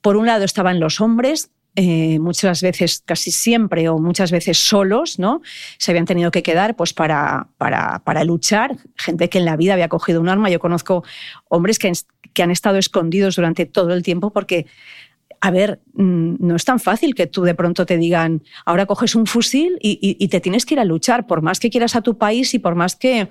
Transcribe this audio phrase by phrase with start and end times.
[0.00, 1.50] por un lado estaban los hombres,
[1.80, 5.42] eh, muchas veces, casi siempre o muchas veces solos, ¿no?
[5.78, 9.74] Se habían tenido que quedar pues, para, para, para luchar, gente que en la vida
[9.74, 10.50] había cogido un arma.
[10.50, 11.04] Yo conozco
[11.48, 11.92] hombres que,
[12.32, 14.66] que han estado escondidos durante todo el tiempo porque
[15.40, 19.14] a ver, mm, no es tan fácil que tú de pronto te digan, ahora coges
[19.14, 22.18] un fusil y, te tienes que ir a luchar, por más que quieras a tu
[22.18, 23.28] país y por más que,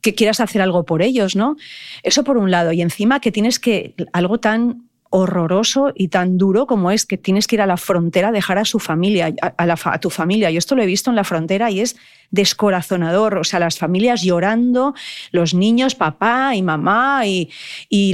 [0.00, 1.56] que quieras hacer algo por ellos, ¿no?
[2.02, 2.72] Eso por un lado.
[2.72, 4.83] Y encima que tienes que, algo tan
[5.16, 8.58] horroroso y tan duro como es que tienes que ir a la frontera a dejar
[8.58, 10.50] a su familia, a, tu familia.
[10.50, 11.94] Yo esto lo he visto en la frontera y es
[12.32, 13.38] descorazonador.
[13.38, 14.92] O sea, las familias llorando,
[15.30, 17.48] los niños, papá y mamá, y,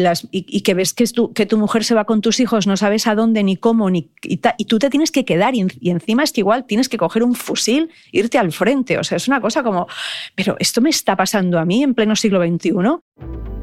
[0.01, 2.77] las, y, que ves que, tu, que tu mujer se va con tus hijos, no
[2.77, 5.55] sabes a dónde ni cómo, ni, y, tú te tienes que quedar.
[5.55, 8.99] Y, encima es que igual tienes que coger un fusil, irte al frente.
[8.99, 9.87] O sea, es una cosa como,
[10.35, 13.60] pero esto me está pasando a mí en pleno siglo XXI.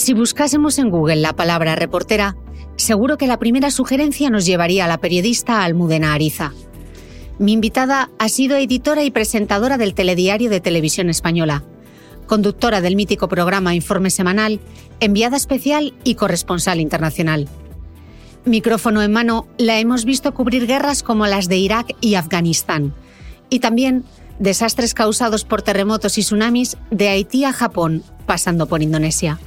[0.00, 2.34] Si buscásemos en Google la palabra reportera,
[2.76, 6.54] seguro que la primera sugerencia nos llevaría a la periodista Almudena Ariza.
[7.38, 11.64] Mi invitada ha sido editora y presentadora del Telediario de Televisión Española,
[12.26, 14.60] conductora del mítico programa Informe Semanal,
[15.00, 17.46] enviada especial y corresponsal internacional.
[18.46, 22.94] Micrófono en mano, la hemos visto cubrir guerras como las de Irak y Afganistán,
[23.50, 24.04] y también
[24.38, 29.38] desastres causados por terremotos y tsunamis de Haití a Japón, pasando por Indonesia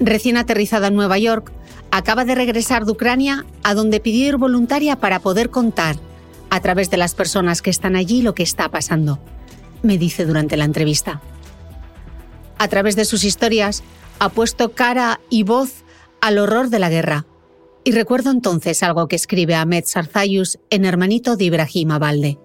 [0.00, 1.52] recién aterrizada en Nueva York,
[1.90, 5.96] acaba de regresar de Ucrania, a donde pidió ir voluntaria para poder contar,
[6.50, 9.18] a través de las personas que están allí, lo que está pasando,
[9.82, 11.20] me dice durante la entrevista.
[12.58, 13.82] A través de sus historias,
[14.18, 15.84] ha puesto cara y voz
[16.20, 17.26] al horror de la guerra.
[17.84, 22.38] Y recuerdo entonces algo que escribe Ahmed Sarzayus en Hermanito de Ibrahim Abalde.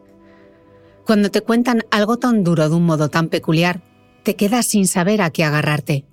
[1.06, 3.82] Cuando te cuentan algo tan duro de un modo tan peculiar,
[4.24, 6.06] te quedas sin saber a qué agarrarte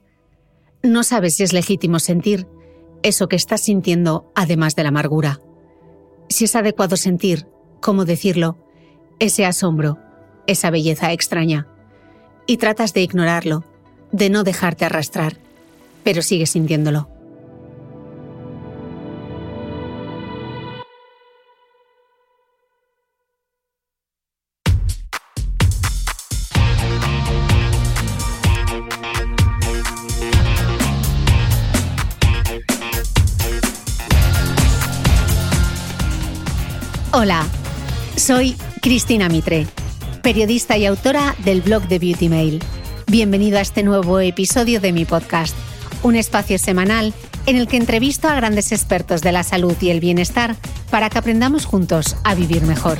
[0.82, 2.46] no sabes si es legítimo sentir
[3.02, 5.40] eso que estás sintiendo además de la amargura.
[6.28, 7.46] Si es adecuado sentir,
[7.80, 8.58] cómo decirlo,
[9.18, 9.98] ese asombro,
[10.46, 11.66] esa belleza extraña.
[12.46, 13.64] Y tratas de ignorarlo,
[14.12, 15.38] de no dejarte arrastrar,
[16.02, 17.08] pero sigues sintiéndolo.
[38.28, 39.66] Soy Cristina Mitre,
[40.22, 42.62] periodista y autora del blog de Beauty Mail.
[43.06, 45.56] Bienvenido a este nuevo episodio de mi podcast,
[46.02, 47.14] un espacio semanal
[47.46, 50.56] en el que entrevisto a grandes expertos de la salud y el bienestar
[50.90, 52.98] para que aprendamos juntos a vivir mejor.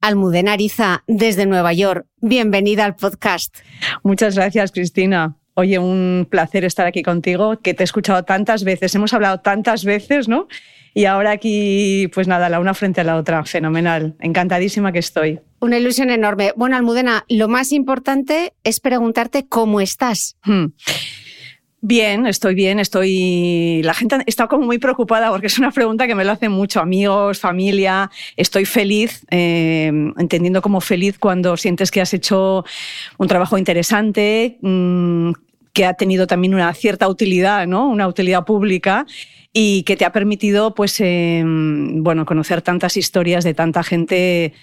[0.00, 2.06] Almudena Ariza, desde Nueva York.
[2.22, 3.54] Bienvenida al podcast.
[4.02, 5.36] Muchas gracias, Cristina.
[5.54, 9.84] Oye, un placer estar aquí contigo, que te he escuchado tantas veces, hemos hablado tantas
[9.84, 10.48] veces, ¿no?
[10.94, 14.14] Y ahora aquí, pues nada, la una frente a la otra, fenomenal.
[14.20, 15.40] Encantadísima que estoy.
[15.58, 16.52] Una ilusión enorme.
[16.56, 20.36] Bueno, Almudena, lo más importante es preguntarte cómo estás.
[20.44, 20.66] Hmm.
[21.86, 23.82] Bien, estoy bien, estoy.
[23.82, 26.80] La gente está como muy preocupada porque es una pregunta que me lo hacen mucho
[26.80, 28.10] amigos, familia.
[28.38, 32.64] Estoy feliz, eh, entendiendo como feliz cuando sientes que has hecho
[33.18, 35.32] un trabajo interesante, mm,
[35.74, 37.86] que ha tenido también una cierta utilidad, ¿no?
[37.90, 39.04] Una utilidad pública
[39.52, 44.54] y que te ha permitido, pues, em, bueno, conocer tantas historias de tanta gente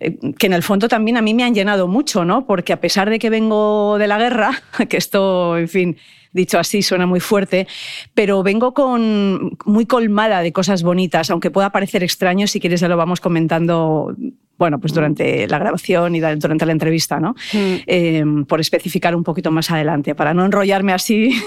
[0.00, 2.46] eh, que en el fondo también a mí me han llenado mucho, ¿no?
[2.46, 5.96] Porque a pesar de que vengo de la guerra, que esto, en fin,
[6.32, 7.66] dicho así, suena muy fuerte,
[8.14, 12.88] pero vengo con muy colmada de cosas bonitas, aunque pueda parecer extraño, si quieres ya
[12.88, 14.14] lo vamos comentando
[14.58, 17.36] bueno, pues durante la grabación y durante la entrevista, ¿no?
[17.52, 17.74] Mm.
[17.86, 21.30] Eh, por especificar un poquito más adelante, para no enrollarme así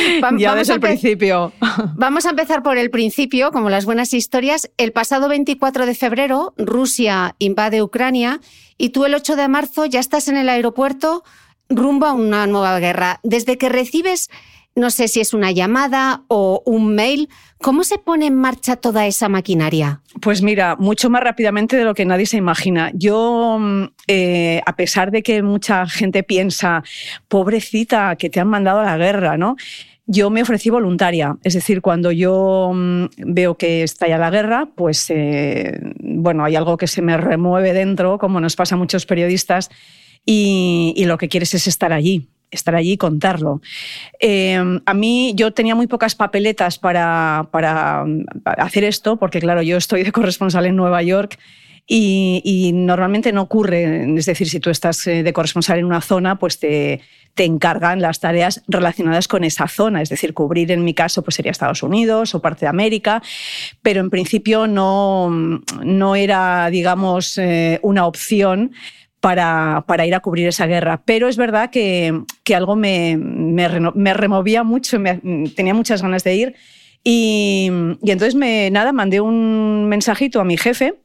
[0.38, 1.52] ya desde el principio.
[1.96, 4.70] Vamos a empezar por el principio, como las buenas historias.
[4.78, 8.40] El pasado 24 de febrero, Rusia invade Ucrania
[8.78, 11.24] y tú el 8 de marzo ya estás en el aeropuerto
[11.68, 13.20] rumbo a una nueva guerra.
[13.22, 14.30] Desde que recibes,
[14.76, 17.28] no sé si es una llamada o un mail,
[17.58, 20.00] ¿cómo se pone en marcha toda esa maquinaria?
[20.20, 22.90] Pues mira, mucho más rápidamente de lo que nadie se imagina.
[22.94, 26.82] Yo, mm, eh, a pesar de que mucha gente piensa,
[27.28, 29.56] pobrecita, que te han mandado a la guerra, ¿no?
[30.06, 34.68] Yo me ofrecí voluntaria, es decir, cuando yo mm, veo que está ya la guerra,
[34.74, 39.06] pues eh, bueno, hay algo que se me remueve dentro, como nos pasa a muchos
[39.06, 39.70] periodistas,
[40.24, 43.60] y, lo que quieres es estar allí estar allí y contarlo.
[44.20, 48.04] Eh, a mí yo tenía muy pocas papeletas para, para,
[48.58, 51.36] hacer esto, porque claro, yo estoy de corresponsal en Nueva York
[51.86, 56.38] y, normalmente no ocurre, es decir, si tú estás eh, de corresponsal en una zona,
[56.38, 57.00] pues te,
[57.34, 61.34] te, encargan las tareas relacionadas con esa zona, es decir, cubrir en mi caso pues
[61.34, 63.22] sería Estados Unidos o parte de América,
[63.82, 68.72] pero en principio no, no era, digamos, eh, una opción
[69.24, 71.00] para, para, ir a cubrir esa guerra.
[71.02, 72.12] Pero es verdad que,
[72.42, 74.98] que algo me, me, removía mucho,
[75.56, 76.54] tenía muchas ganas de ir.
[77.02, 77.70] Y,
[78.02, 80.96] y entonces me, nada, mandé un mensajito a mi jefe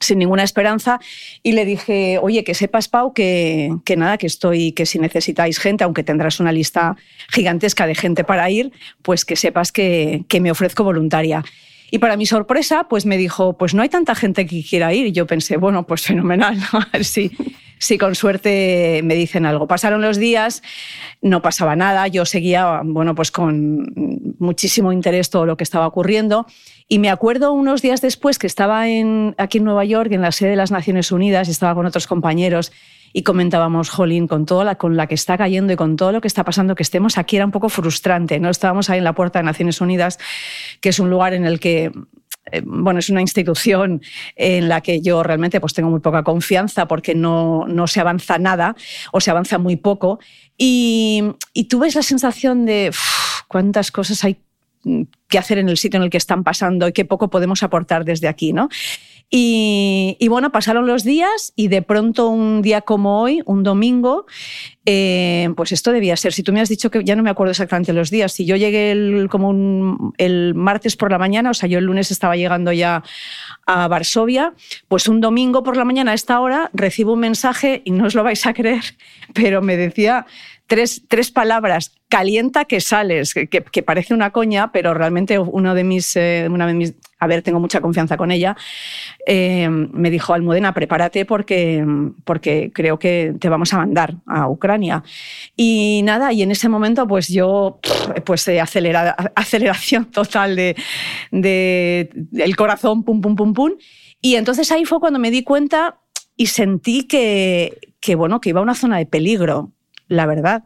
[0.00, 0.98] sin ninguna esperanza
[1.42, 5.58] y le dije, oye, que sepas, Pau, que, que, nada, que estoy, que si necesitáis
[5.58, 6.96] gente, aunque tendrás una lista
[7.28, 8.72] gigantesca de gente para ir,
[9.02, 11.44] pues que sepas que, que me ofrezco voluntaria.
[11.94, 15.08] Y para mi sorpresa, pues me dijo, pues no hay tanta gente que quiera ir.
[15.08, 17.30] Y yo pensé, bueno, pues fenomenal, a ver si,
[17.78, 19.68] si con suerte me dicen algo.
[19.68, 20.62] Pasaron los días,
[21.20, 23.92] no pasaba nada, yo seguía, bueno, pues con
[24.38, 26.46] muchísimo interés todo lo que estaba ocurriendo.
[26.88, 30.32] Y me acuerdo unos días después que estaba en, aquí en Nueva York, en la
[30.32, 32.72] sede de las Naciones Unidas, y estaba con otros compañeros
[33.12, 36.20] y comentábamos, Jolín, con toda la, con la que está cayendo y con todo lo
[36.20, 38.38] que está pasando, que estemos aquí era un poco frustrante.
[38.40, 38.48] ¿no?
[38.50, 40.18] Estábamos ahí en la puerta de Naciones Unidas,
[40.80, 41.92] que es un lugar en el que
[42.50, 44.02] eh, bueno, es una institución
[44.34, 48.38] en la que yo realmente pues, tengo muy poca confianza porque no, no se avanza
[48.38, 48.74] nada
[49.12, 50.18] o se avanza muy poco.
[50.58, 52.92] Y, y tú la sensación de
[53.48, 54.38] cuántas cosas hay
[55.28, 58.04] que hacer en el sitio en el que están pasando y qué poco podemos aportar
[58.04, 58.68] desde aquí, ¿no?
[59.34, 64.26] Y, bueno, pasaron los días y de pronto un día como hoy, un domingo,
[64.84, 66.32] eh, pues esto debía ser.
[66.32, 68.56] Si tú me has dicho que ya no me acuerdo exactamente los días, si yo
[68.56, 72.72] llegué el, como el martes por la mañana, o sea, yo el lunes estaba llegando
[72.72, 73.02] ya
[73.66, 74.54] a Varsovia,
[74.88, 78.14] pues un domingo por la mañana a esta hora recibo un mensaje y no os
[78.14, 78.82] lo vais a creer,
[79.34, 80.26] pero me decía
[80.66, 85.84] tres, tres palabras, calienta que sales, que, que, parece una coña, pero realmente uno de
[85.84, 88.56] mis, eh, una de mis a ver, tengo mucha confianza con ella,
[89.26, 91.86] eh, me dijo, Almudena, prepárate porque,
[92.24, 94.71] porque creo que te vamos a mandar a Ucrania.
[95.56, 97.80] Y nada, y en ese momento pues yo,
[98.24, 100.76] pues eh, aceleración total de,
[101.30, 103.72] de, el corazón, pum, pum, pum, pum.
[104.20, 106.00] Y entonces ahí fue cuando me di cuenta
[106.36, 109.72] y sentí que, que, bueno, que iba a una zona de peligro
[110.08, 110.64] la verdad.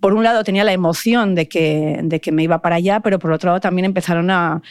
[0.00, 3.18] Por un lado tenía la emoción de que, de que me iba para allá, pero
[3.18, 4.62] por otro lado también empezaron a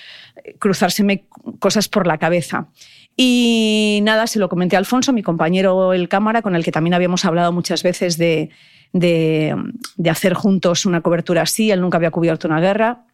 [0.60, 1.26] cruzárseme
[1.60, 2.70] cosas por la cabeza.
[3.16, 6.94] Y nada, se lo comenté a Alfonso, mi compañero el cámara, con el que también
[6.94, 8.50] habíamos hablado muchas veces de,
[8.94, 9.56] de,
[10.10, 11.72] hacer juntos una cobertura así.
[11.72, 13.06] Él nunca había cubierto una guerra.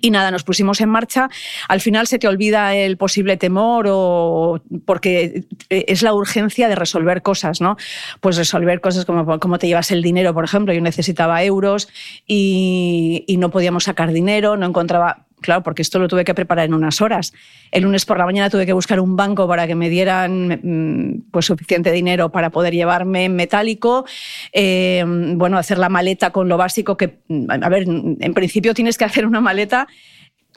[0.00, 1.28] Y nada, nos pusimos en marcha.
[1.68, 7.20] Al final se te olvida el posible temor o porque es la urgencia de resolver
[7.20, 7.76] cosas, ¿no?
[8.20, 10.72] Pues resolver cosas como cómo te llevas el dinero, por ejemplo.
[10.72, 11.90] Yo necesitaba euros
[12.26, 16.64] y, y no podíamos sacar dinero, no encontraba claro, porque esto lo tuve que preparar
[16.64, 17.34] en unas horas.
[17.70, 21.30] El lunes por la mañana tuve que buscar un banco para que me dieran mm,
[21.30, 24.06] pues, suficiente dinero para poder llevarme metálico.
[24.52, 27.18] Eh, bueno, hacer la maleta con lo básico que,
[27.48, 29.86] a ver, en principio tienes que hacer una maleta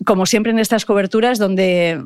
[0.06, 2.02] como siempre en estas coberturas, donde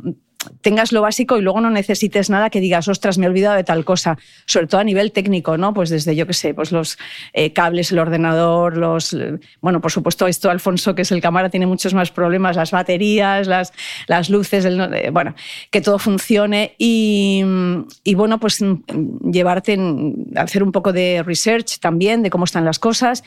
[0.61, 3.63] tengas lo básico y luego no necesites nada que digas, ostras, me he olvidado de
[3.63, 5.73] tal cosa, sobre todo a nivel técnico, ¿no?
[5.73, 6.97] Pues desde, yo qué sé, pues los
[7.33, 9.15] eh, cables, el ordenador, los...
[9.61, 13.47] Bueno, por supuesto, esto Alfonso, que es el cámara, tiene muchos más problemas, las baterías,
[13.47, 13.73] las,
[14.07, 15.35] las luces, el, bueno,
[15.71, 17.43] que todo funcione y,
[18.03, 18.63] y, bueno, pues
[19.31, 19.77] llevarte,
[20.35, 23.23] a hacer un poco de research también de cómo están las cosas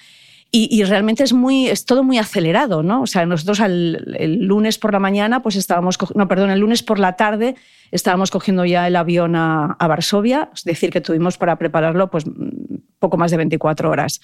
[0.54, 3.00] y, realmente es, muy, es todo muy acelerado, ¿no?
[3.00, 6.98] O sea, nosotros el lunes por la mañana, pues estábamos, no, perdón, el lunes por
[6.98, 7.56] la tarde
[7.90, 12.24] estábamos cogiendo ya el avión a, a Varsovia, es decir, que tuvimos para prepararlo pues
[12.98, 14.20] poco más de 24 horas.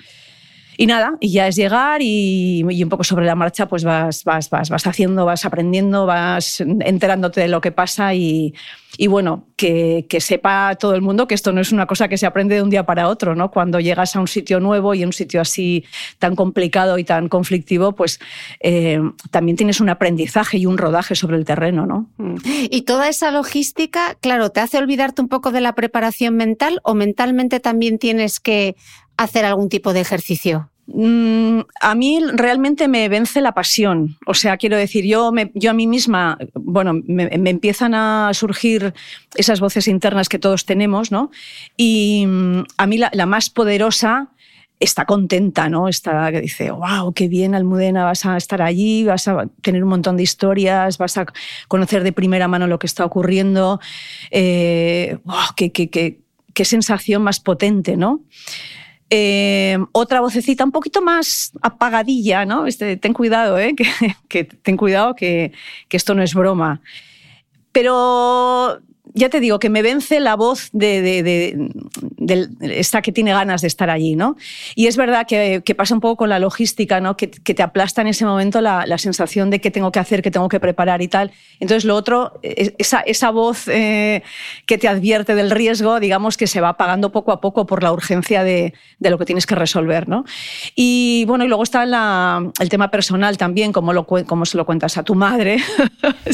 [0.80, 4.48] Y nada, y ya es llegar y, un poco sobre la marcha pues vas, vas,
[4.48, 8.54] vas, vas haciendo, vas aprendiendo, vas enterándote de lo que pasa y,
[8.96, 12.16] y bueno, que, que, sepa todo el mundo que esto no es una cosa que
[12.16, 13.50] se aprende de un día para otro, ¿no?
[13.50, 15.84] Cuando llegas a un sitio nuevo y un sitio así
[16.20, 18.20] tan complicado y tan conflictivo, pues
[18.60, 19.00] eh,
[19.32, 22.08] también tienes un aprendizaje y un rodaje sobre el terreno, ¿no?
[22.18, 22.36] Mm.
[22.70, 26.94] Y toda esa logística, claro, ¿te hace olvidarte un poco de la preparación mental o
[26.94, 28.76] mentalmente también tienes que
[29.18, 30.70] hacer algún tipo de ejercicio?
[30.90, 34.16] Mm, a mí realmente me vence la pasión.
[34.26, 38.94] O sea, quiero decir, yo, a mí misma, bueno, me, empiezan a surgir
[39.34, 41.30] esas voces internas que todos tenemos, ¿no?
[41.76, 44.30] Y mm, a mí la, más poderosa
[44.80, 45.88] está contenta, ¿no?
[45.88, 49.90] Está que dice, wow, qué bien, Almudena, vas a estar allí, vas a tener un
[49.90, 51.26] montón de historias, vas a
[51.66, 53.78] conocer de primera mano lo que está ocurriendo.
[54.30, 55.18] Eh,
[55.54, 56.20] qué, qué,
[56.54, 58.22] qué sensación más potente, ¿no?
[59.10, 62.66] Eh, otra vocecita un poquito más apagadilla, ¿no?
[62.66, 63.74] Este, ten cuidado, ¿eh?
[64.28, 65.52] que, ten cuidado que,
[65.88, 66.80] que esto no es broma.
[67.72, 68.80] Pero
[69.14, 71.70] ya te digo, que me vence la voz de,
[72.60, 74.36] esta que tiene ganas de estar allí, ¿no?
[74.74, 77.16] Y es verdad que, pasa un poco con la logística, ¿no?
[77.16, 80.48] Que, te aplasta en ese momento la, sensación de qué tengo que hacer, qué tengo
[80.48, 81.30] que preparar y tal.
[81.60, 84.22] Entonces, lo otro, esa, esa voz eh,
[84.66, 87.92] que te advierte del riesgo, digamos que se va apagando poco a poco por la
[87.92, 90.24] urgencia de, lo que tienes que resolver, ¿no?
[90.74, 94.98] Y bueno, y luego está el tema personal también, cómo, lo, cómo se lo cuentas
[94.98, 95.58] a tu madre,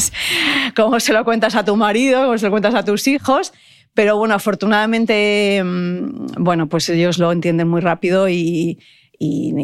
[0.75, 3.53] cómo se lo cuentas a tu marido, cómo se lo cuentas a tus hijos.
[3.93, 8.77] Pero bueno, afortunadamente, mm, bueno, pues ellos lo entienden muy rápido y,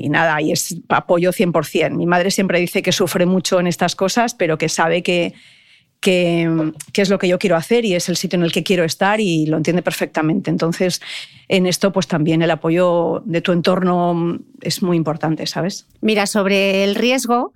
[0.10, 1.96] nada, y es apoyo 100%.
[1.96, 5.34] Mi madre siempre dice que sufre mucho en estas cosas, pero que sabe que,
[6.02, 8.84] que, es lo que yo quiero hacer y es el sitio en el que quiero
[8.84, 10.50] estar y lo entiende perfectamente.
[10.50, 11.00] Entonces,
[11.48, 15.88] en esto, pues también el apoyo de tu entorno es muy importante, ¿sabes?
[16.02, 17.54] Mira, sobre el riesgo,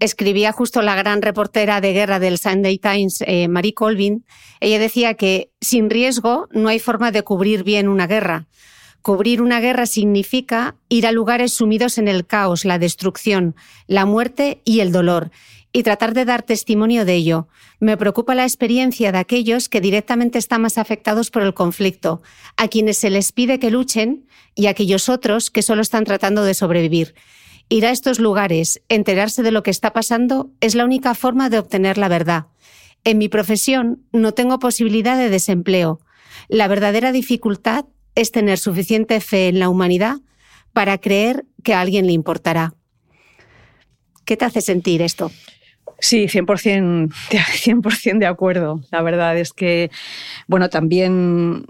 [0.00, 4.24] escribía justo la gran reportera de guerra del Sunday Times, eh, Marie Colvin.
[4.60, 8.48] Ella decía que sin riesgo no hay forma de cubrir bien una guerra.
[9.02, 13.54] Cubrir una guerra significa ir a lugares sumidos en el caos, la destrucción,
[13.86, 15.30] la muerte y el dolor
[15.76, 17.48] y tratar de dar testimonio de ello.
[17.80, 22.22] Me preocupa la experiencia de aquellos que directamente están más afectados por el conflicto,
[22.56, 26.44] a quienes se les pide que luchen y a aquellos otros que solo están tratando
[26.44, 27.16] de sobrevivir.
[27.68, 31.58] Ir a estos lugares, enterarse de lo que está pasando, es la única forma de
[31.58, 32.46] obtener la verdad.
[33.02, 35.98] En mi profesión no tengo posibilidad de desempleo.
[36.46, 40.18] La verdadera dificultad es tener suficiente fe en la humanidad
[40.72, 42.74] para creer que a alguien le importará.
[44.24, 45.32] ¿Qué te hace sentir esto?
[46.04, 47.10] Sí, 100%,
[47.94, 48.82] 100 de acuerdo.
[48.90, 49.90] La verdad es que,
[50.46, 51.64] bueno, también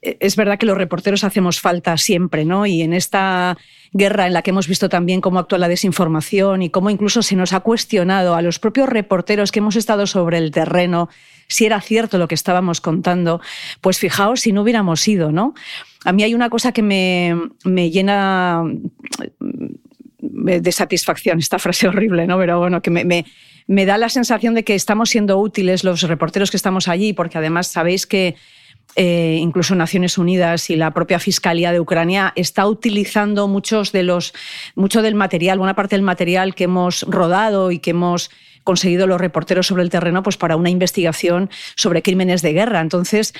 [0.00, 2.64] es verdad que los reporteros hacemos falta siempre, ¿no?
[2.64, 3.58] Y en esta
[3.92, 7.36] guerra en la que hemos visto también cómo actúa la desinformación y cómo incluso se
[7.36, 11.10] nos ha cuestionado a los propios reporteros que hemos estado sobre el terreno
[11.46, 13.42] si era cierto lo que estábamos contando,
[13.82, 15.52] pues fijaos si no hubiéramos ido, ¿no?
[16.06, 18.64] A mí hay una cosa que me, me llena
[20.20, 22.38] de satisfacción, esta frase horrible, ¿no?
[22.38, 23.24] Pero bueno, que me,
[23.66, 27.38] me, da la sensación de que estamos siendo útiles los reporteros que estamos allí, porque
[27.38, 28.34] además sabéis que
[28.96, 34.32] eh, incluso Naciones Unidas y la propia Fiscalía de Ucrania está utilizando muchos de los,
[34.74, 38.30] mucho del material, buena parte del material que hemos rodado y que hemos
[38.64, 42.80] conseguido los reporteros sobre el terreno pues para una investigación sobre crímenes de guerra.
[42.80, 43.34] Entonces,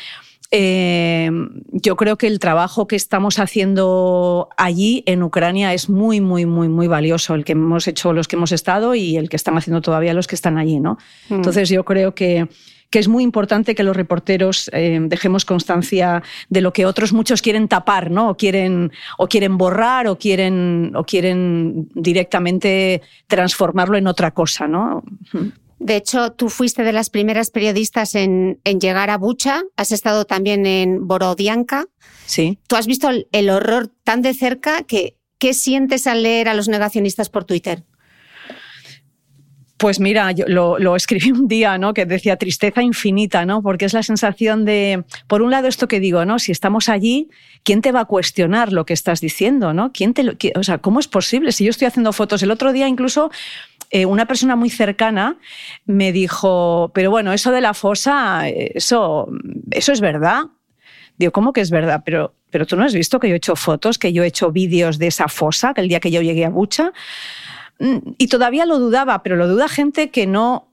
[0.51, 1.31] eh,
[1.73, 6.69] yo creo que el trabajo que estamos haciendo allí en Ucrania es muy, muy, muy,
[6.69, 9.83] muy valioso, el que hemos hecho los que hemos estado y el que están haciendo
[9.83, 10.81] todavía los que están allí.
[10.81, 10.97] ¿no?
[11.29, 11.35] Mm.
[11.35, 12.49] Entonces yo creo que,
[12.89, 17.43] que, es muy importante que los reporteros eh, dejemos constancia de lo que otros muchos
[17.43, 18.31] quieren tapar, ¿no?
[18.31, 24.67] o, quieren, o quieren borrar o quieren, o quieren directamente transformarlo en otra cosa.
[24.67, 25.05] ¿no?
[25.79, 30.67] De hecho, tú fuiste de las primeras periodistas en, llegar a Bucha, has estado también
[30.67, 31.87] en Borodianka.
[32.27, 32.59] Sí.
[32.67, 36.69] Tú has visto el, horror tan de cerca que, ¿qué sientes al leer a los
[36.69, 37.85] negacionistas por Twitter?
[39.77, 41.95] Pues mira, yo lo, escribí un día, ¿no?
[41.95, 43.63] Que decía tristeza infinita, ¿no?
[43.63, 46.41] Porque es la sensación de, por un lado, esto que digo, ¿no?
[46.41, 47.29] Si estamos allí,
[47.63, 49.93] ¿quién te va a cuestionar lo que estás diciendo, ¿no?
[49.93, 50.25] ¿Quién te
[50.57, 51.53] o sea, ¿cómo es posible?
[51.53, 53.31] Si yo estoy haciendo fotos, el otro día incluso
[53.91, 55.39] eh, una persona muy cercana
[55.87, 59.29] me dijo, pero bueno, eso de la fosa, eso,
[59.71, 60.45] eso es verdad.
[61.17, 62.03] Digo, ¿cómo que es verdad?
[62.05, 64.53] Pero, pero tú no has visto que yo he hecho fotos, que yo he hecho
[64.53, 66.93] vídeos de esa fosa, que el día que yo llegué a Bucha.
[67.79, 70.68] Mm, y todavía lo dudaba, pero lo duda gente que no,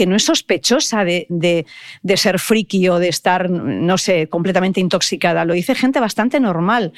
[0.00, 5.44] que no es sospechosa de, de, ser friki o de estar, no sé, completamente intoxicada.
[5.44, 6.94] Lo dice gente bastante normal.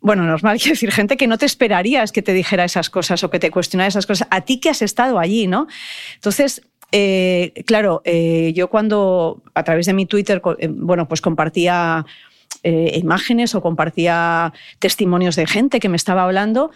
[0.00, 3.30] Bueno, normal quiere decir gente que no te esperarías que te dijera esas cosas o
[3.30, 4.26] que te cuestionara esas cosas.
[4.32, 5.68] A ti que has estado allí, ¿no?
[6.16, 6.60] Entonces,
[6.90, 12.04] eh, claro, eh, yo cuando a través de mi Twitter, eh, bueno, pues compartía
[12.64, 16.70] imágenes o compartía testimonios de gente que me estaba hablando,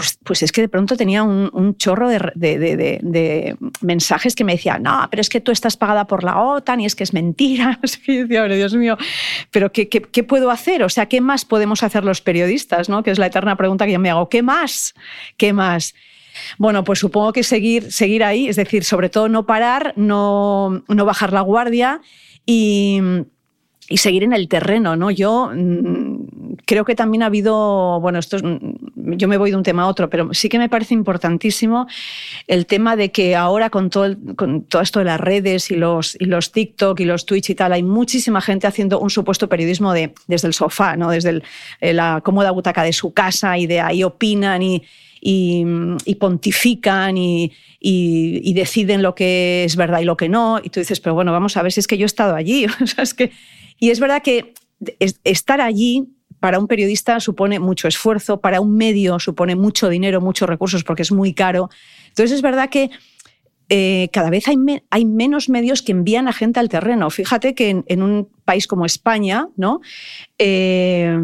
[0.00, 5.06] pues, pues, es que de pronto tenía un, chorro de, mensajes que me decían, no,
[5.10, 7.78] pero es que tú estás pagada por la OTAN y es que es mentira.
[8.06, 8.96] y decía, Dios mío,
[9.50, 10.82] pero ¿qué, ¿qué, puedo hacer?
[10.84, 12.88] O sea, ¿qué más podemos hacer los periodistas?
[12.88, 13.02] ¿no?
[13.02, 14.30] Que es la eterna pregunta que yo me hago.
[14.30, 14.94] ¿Qué más?
[15.36, 15.94] ¿Qué más?
[16.56, 21.04] Bueno, pues supongo que seguir, seguir ahí, es decir, sobre todo no parar, no, no
[21.04, 22.00] bajar la guardia
[22.46, 23.02] y
[23.90, 25.10] y seguir en el terreno, ¿no?
[25.10, 29.64] Yo mm, creo que también ha habido, bueno, esto mm, yo me voy de un
[29.64, 31.88] tema a otro, pero sí que me parece importantísimo
[32.46, 36.16] el tema de que ahora con todo, con todo esto de las redes y los,
[36.20, 39.92] y los TikTok y los Twitch y tal, hay muchísima gente haciendo un supuesto periodismo
[39.92, 41.10] de, desde el sofá, ¿no?
[41.10, 41.42] Desde
[41.80, 44.84] eh, la cómoda butaca de su casa y de ahí opinan y,
[45.20, 50.60] y, pontifican y, y, deciden lo que es verdad y lo que no.
[50.62, 52.66] Y tú dices, pero bueno, vamos a ver si es que yo he estado allí.
[52.80, 53.32] o sea, es que
[53.80, 54.54] y es verdad que
[55.24, 60.48] estar allí para un periodista supone mucho esfuerzo, para un medio supone mucho dinero, muchos
[60.48, 61.68] recursos, porque es muy caro.
[62.08, 62.90] Entonces es verdad que
[63.68, 67.08] eh, cada vez hay, menos medios que envían a gente al terreno.
[67.10, 69.80] Fíjate que en, un país como España, ¿no?
[70.38, 71.16] Eh,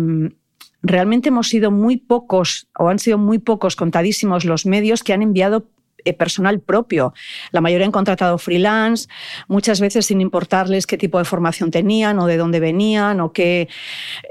[0.82, 5.22] realmente hemos sido muy pocos, o han sido muy pocos, contadísimos los medios que han
[5.22, 5.66] enviado
[6.14, 7.14] personal propio.
[7.52, 9.08] La mayoría han contratado freelance,
[9.48, 13.68] muchas veces sin importarles qué tipo de formación tenían o de dónde venían o que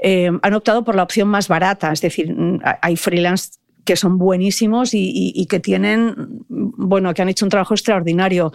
[0.02, 1.92] eh, han optado por la opción más barata.
[1.92, 7.46] Es decir, mm, hay freelance que son buenísimos y, que tienen, bueno, que han hecho
[7.46, 8.52] un trabajo extraordinario.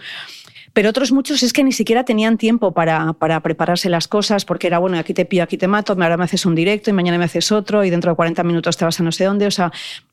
[0.72, 4.68] Pero otros muchos es que ni siquiera tenían tiempo para, para, prepararse las cosas, porque
[4.68, 7.18] era, bueno, aquí te pillo, aquí te mato, ahora me haces un directo y mañana
[7.18, 9.46] me haces otro y dentro de 40 minutos te vas a no sé dónde.
[9.46, 9.70] O sea,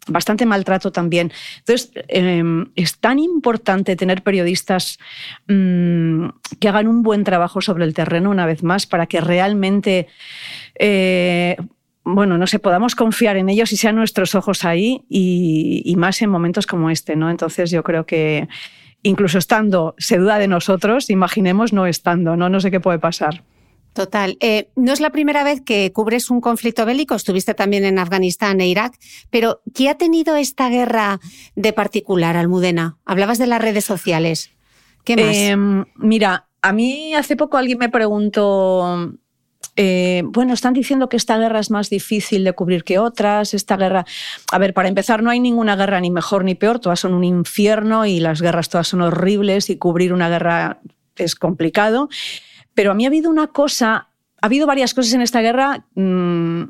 [0.07, 1.31] bastante maltrato también.
[1.59, 4.99] Entonces, em, es tan importante tener periodistas
[5.47, 6.27] mm,
[6.59, 10.07] que hagan un buen trabajo sobre el terreno una vez más para que realmente...
[10.75, 11.55] Eh,
[12.05, 16.21] bueno, no sé, podamos confiar en ellos y sean nuestros ojos ahí y, y, más
[16.23, 17.29] en momentos como este, ¿no?
[17.29, 18.47] Entonces yo creo que,
[19.03, 22.49] incluso estando, se duda de nosotros, imaginemos no estando, ¿no?
[22.49, 23.43] No sé qué puede pasar.
[23.93, 24.37] Total.
[24.39, 28.61] Eh, no es la primera vez que cubres un conflicto bélico, estuviste también en Afganistán
[28.61, 28.97] e Irak,
[29.29, 31.19] pero ¿qué ha tenido esta guerra
[31.55, 32.97] de particular, Almudena?
[33.05, 34.51] Hablabas de las redes sociales.
[35.03, 35.35] ¿Qué más?
[35.35, 39.11] Em, mira, a mí hace poco alguien me preguntó
[39.81, 43.53] eh, bueno, están diciendo que esta guerra es más difícil de cubrir que otras.
[43.53, 44.05] Esta guerra,
[44.51, 47.23] a ver, para empezar, no hay ninguna guerra ni mejor ni peor, todas son un
[47.23, 50.81] infierno y las guerras todas son horribles y cubrir una guerra
[51.15, 52.09] es complicado.
[52.73, 54.09] Pero a mí ha habido una cosa,
[54.41, 56.63] ha habido varias cosas en esta guerra mm,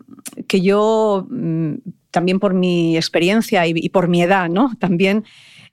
[0.48, 1.78] que yo, mm,
[2.12, 4.76] también por mi experiencia y, por mi edad, ¿no?
[4.78, 5.26] También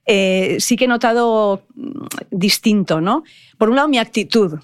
[0.07, 3.23] eh, sí que he notado mm, distinto, ¿no?
[3.59, 4.57] Por un lado, mi actitud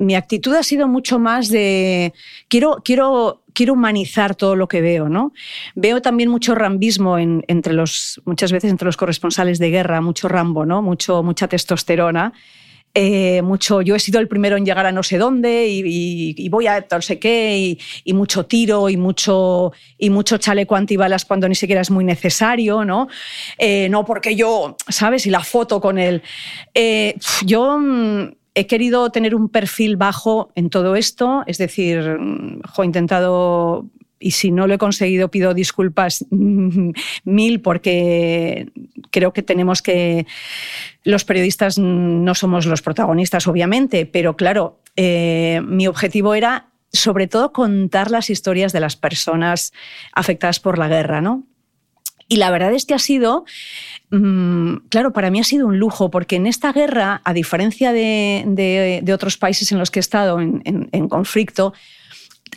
[0.00, 2.14] mi actitud ha sido mucho más de
[2.48, 5.32] quiero, quiero, quiero humanizar todo lo que veo, ¿no?
[5.74, 10.64] Veo también mucho rambismo entre los, muchas veces entre los corresponsales de guerra, mucho rambo,
[10.64, 10.80] ¿no?
[10.80, 12.32] Mucho, mucha testosterona.
[12.94, 16.66] eh, mucho, yo he sido el primero en llegar a no sé dónde y, voy
[16.66, 21.54] a no sé qué, y, mucho tiro y mucho, y mucho chaleco antibalas cuando ni
[21.54, 23.08] siquiera es muy necesario, ¿no?
[23.58, 25.26] Eh, no porque yo, ¿sabes?
[25.26, 26.22] Y la foto con él.
[26.74, 32.62] Eh, yo mm, he querido tener un perfil bajo en todo esto, es decir, mm,
[32.78, 33.86] he intentado
[34.22, 36.26] y si no lo he conseguido pido disculpas
[37.24, 38.70] mil porque
[39.10, 40.26] creo que tenemos que...
[41.02, 47.52] Los periodistas no somos los protagonistas, obviamente, pero claro, eh, mi objetivo era sobre todo
[47.52, 49.72] contar las historias de las personas
[50.12, 51.46] afectadas por la guerra, ¿no?
[52.30, 53.44] Y la verdad es que ha sido,
[54.08, 59.12] mm, claro, para mí ha sido un lujo, porque en esta guerra, a diferencia de,
[59.12, 61.74] otros países en los que he estado en conflicto,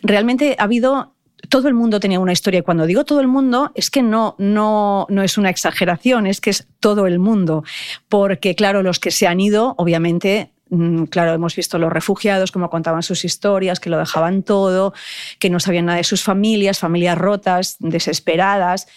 [0.03, 1.13] realmente ha habido
[1.49, 2.59] todo el mundo tenía una historia.
[2.59, 6.41] Y cuando digo todo el mundo, es que no, no, no es una exageración, es
[6.41, 7.63] que es todo el mundo.
[8.09, 12.69] Porque, claro, los que se han ido, obviamente, mm, claro, hemos visto los refugiados, cómo
[12.69, 14.93] contaban sus historias, que lo dejaban todo,
[15.39, 18.88] que no sabían nada de sus familias, familias rotas, desesperadas.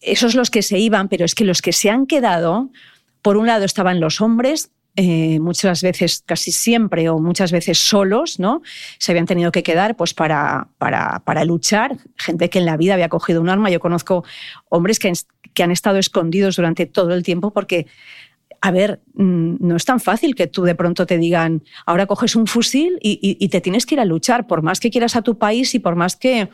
[0.00, 2.70] Esos los que se iban, pero es que los que se han quedado,
[3.22, 8.40] por un lado estaban los hombres eh, muchas veces, casi siempre o muchas veces solos,
[8.40, 8.62] ¿no?
[8.98, 12.94] Se habían tenido que quedar pues, para, para, para luchar, gente que en la vida
[12.94, 13.68] había cogido un arma.
[13.68, 14.24] Yo conozco
[14.70, 15.12] hombres que,
[15.52, 17.86] que han estado escondidos durante todo el tiempo porque
[18.62, 22.34] a ver, mm, no es tan fácil que tú de pronto te digan, ahora coges
[22.34, 25.20] un fusil y, y, te tienes que ir a luchar, por más que quieras a
[25.20, 26.48] tu país y por más que,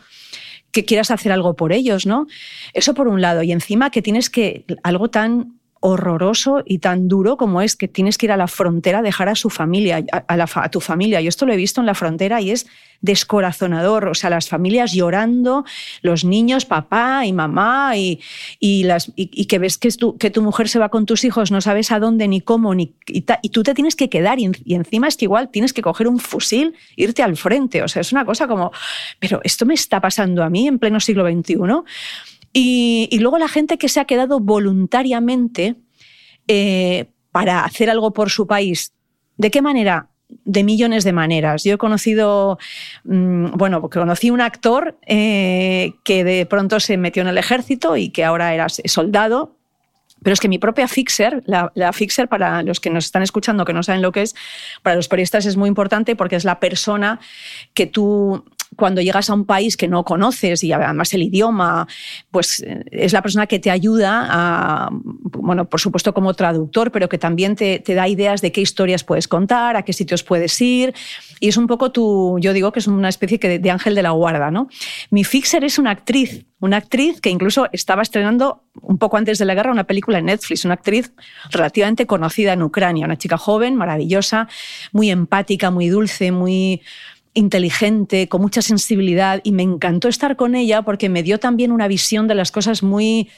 [0.73, 2.27] que quieras hacer algo por ellos, ¿no?
[2.73, 3.43] Eso por un lado.
[3.43, 8.16] Y encima que tienes que, algo tan horroroso y tan duro como es que tienes
[8.16, 11.21] que ir a la frontera a dejar a su familia, a, tu familia.
[11.21, 12.68] Yo esto lo he visto en la frontera y es
[13.01, 14.07] descorazonador.
[14.07, 15.64] O sea, las familias llorando,
[16.01, 18.21] los niños, papá y mamá, y,
[18.85, 21.61] las, y, que ves que, tu, que tu mujer se va con tus hijos, no
[21.61, 24.38] sabes a dónde ni cómo, ni, y, tú te tienes que quedar.
[24.38, 27.83] Y, encima es que igual tienes que coger un fusil, irte al frente.
[27.83, 28.71] O sea, es una cosa como,
[29.18, 31.57] pero esto me está pasando a mí en pleno siglo XXI.
[32.53, 35.77] Y, luego la gente que se ha quedado voluntariamente
[36.49, 38.93] eh, para hacer algo por su país.
[39.37, 40.09] ¿De qué manera?
[40.45, 41.62] de millones de maneras.
[41.65, 42.59] Yo he conocido,
[43.05, 48.11] mm, bueno, conocí un actor eh, que de pronto se metió en el ejército y
[48.11, 49.57] que ahora era soldado.
[50.23, 53.73] Pero es que mi propia Fixer, la, Fixer, para los que nos están escuchando que
[53.73, 54.35] no saben lo que es,
[54.83, 57.19] para los periodistas es muy importante porque es la persona
[57.75, 58.45] que tú
[58.77, 61.87] cuando llegas a un país que no conoces y además el idioma,
[62.31, 67.09] pues eh, es la persona que te ayuda a, bueno, por supuesto como traductor, pero
[67.09, 70.95] que también te, da ideas de qué historias puedes contar, a qué sitios puedes ir.
[71.41, 74.11] Y es un poco tu, yo digo que es una especie de, ángel de la
[74.11, 74.69] guarda, ¿no?
[75.11, 79.45] Mi fixer es una actriz, una actriz que incluso estaba estrenando un poco antes de
[79.45, 81.13] la guerra una película en Netflix, una actriz
[81.51, 84.49] relativamente conocida en Ucrania, una chica joven, maravillosa,
[84.93, 86.83] muy empática, muy dulce, muy
[87.35, 91.88] inteligente, con mucha sensibilidad y me encantó estar con ella porque me dio también una
[91.88, 93.29] visión de las cosas muy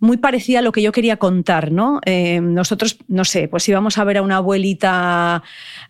[0.00, 2.00] muy parecida a lo que yo quería contar, ¿no?
[2.04, 5.42] Eh, nosotros, no sé, pues íbamos a ver a una abuelita,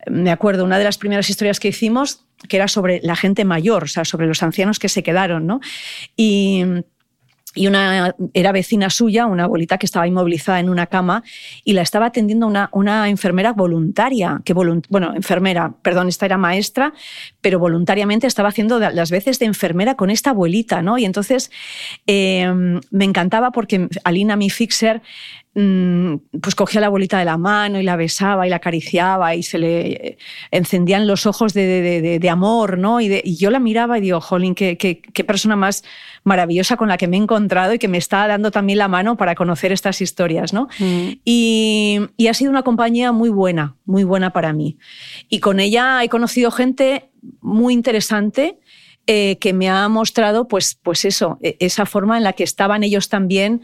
[0.07, 3.85] me acuerdo, una de las primeras historias que hicimos, que era sobre la gente mayor,
[3.85, 5.61] o sea, sobre los ancianos que se quedaron, ¿no?
[6.17, 6.65] Y
[7.55, 11.23] y una era vecina suya, una abuelita que estaba inmovilizada en una cama
[11.65, 14.83] y la estaba atendiendo una, una enfermera voluntaria, que bueno,
[15.15, 16.93] enfermera, perdón, esta era maestra,
[17.41, 20.99] pero voluntariamente estaba haciendo las veces de enfermera con esta abuelita, ¿no?
[20.99, 21.51] Y entonces
[22.07, 25.03] em, me encantaba porque Alina, mi fixer,
[25.55, 29.59] pues cogía la bolita de la mano y la besaba y la acariciaba y se
[29.59, 30.19] le
[30.51, 33.01] encendían los ojos de, amor, ¿no?
[33.01, 35.85] Y, yo la miraba y digo, jolín, qué, qué, persona más
[36.25, 39.17] maravillosa con la que me he encontrado y que me está dando también la mano
[39.17, 40.69] para conocer estas historias, ¿no?
[40.81, 41.09] Mm.
[41.25, 44.77] Y, ha sido una compañía muy buena, muy buena para mí.
[45.29, 48.59] Y con ella he conocido gente muy interesante.
[49.07, 52.83] Eh, que me ha mostrado, pues, pues eso, e, esa forma en la que estaban
[52.83, 53.61] ellos también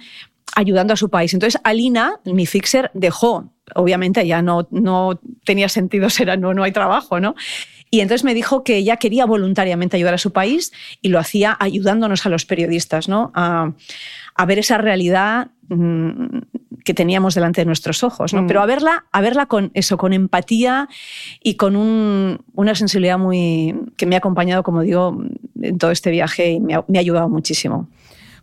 [0.57, 1.35] ayudando a su país.
[1.35, 6.73] Entonces, Alina, mi fixer, dejó, obviamente ya no, no tenía sentido ser, no, no hay
[6.73, 7.35] trabajo, ¿no?
[7.91, 11.57] Y entonces me dijo que ella quería voluntariamente ayudar a su país y lo hacía
[11.59, 13.33] ayudándonos a los periodistas, ¿no?
[13.35, 13.73] A,
[14.47, 16.39] ver esa realidad mm,
[16.85, 18.43] que teníamos delante de nuestros ojos, ¿no?
[18.43, 18.47] Mm.
[18.47, 20.89] Pero a verla, a verla con eso, con empatía
[21.43, 25.21] y con una sensibilidad muy que me ha acompañado, como digo,
[25.61, 27.89] en todo este viaje y me ha ayudado muchísimo.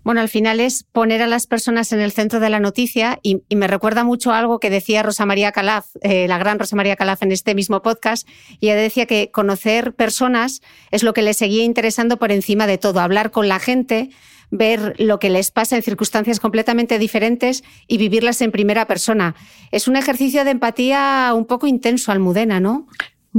[0.07, 3.41] Bueno, al final es poner a las personas en el centro de la noticia y,
[3.53, 7.23] me recuerda mucho algo que decía Rosa María Calaf, eh, la gran Rosa María Calaf
[7.23, 8.25] en este mismo podcast,
[8.61, 12.77] y ella decía que conocer personas es lo que le seguía interesando por encima de
[12.77, 14.09] todo, hablar con la gente
[14.49, 19.35] ver lo que les pasa en circunstancias completamente diferentes y vivirlas en primera persona.
[19.73, 22.87] Es un ejercicio de empatía un poco intenso, Almudena, ¿no?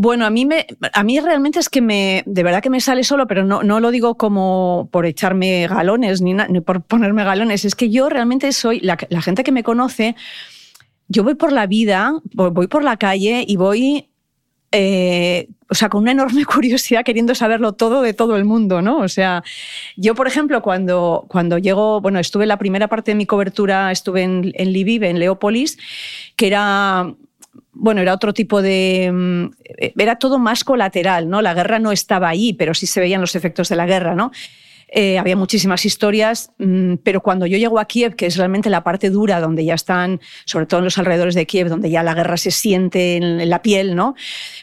[0.01, 3.03] Bueno, a mí, me, a mí realmente es que me, de verdad que me sale
[3.03, 7.65] solo, pero no, no lo digo como por echarme galones ni, por ponerme galones.
[7.65, 10.15] Es que yo realmente soy, la, gente que me conoce,
[11.09, 14.09] yo voy por la vida, voy por la calle y voy,
[14.71, 18.99] eh, o sea, con una enorme curiosidad queriendo saberlo todo de todo el mundo, ¿no?
[18.99, 19.43] O sea,
[19.97, 24.23] yo, por ejemplo, cuando, cuando llego, bueno, estuve la primera parte de mi cobertura, estuve
[24.23, 25.77] en, en en Leópolis,
[26.37, 27.17] que era
[27.73, 29.11] bueno, era otro tipo de...
[29.13, 29.51] Mm,
[29.99, 31.43] era todo más colateral, ¿no?
[31.43, 34.33] La guerra no estaba ahí, pero sí se veían los efectos de la guerra, ¿no?
[34.91, 38.83] Eh, había muchísimas historias, mm, pero cuando yo llego a Kiev, que es realmente la
[38.83, 42.15] parte dura, donde ya están, sobre todo en los alrededores de Kiev, donde ya la
[42.15, 44.15] guerra se siente en, la piel, ¿no?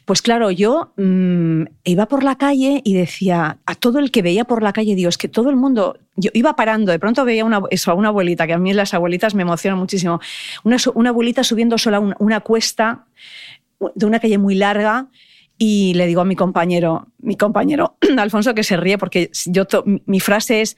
[0.05, 4.45] Pues claro, yo mm, iba por la calle y decía a todo el que veía
[4.45, 7.61] por la calle, Dios, que todo el mundo, yo iba parando, de pronto veía una,
[7.69, 10.19] eso, a una abuelita, que a mí las abuelitas me emocionan muchísimo,
[10.63, 13.05] una, una abuelita subiendo sola una, una cuesta
[13.93, 15.07] de una calle muy larga
[15.57, 19.65] y le digo a mi compañero, mi compañero Alfonso que se ríe porque yo
[20.05, 20.77] mi frase es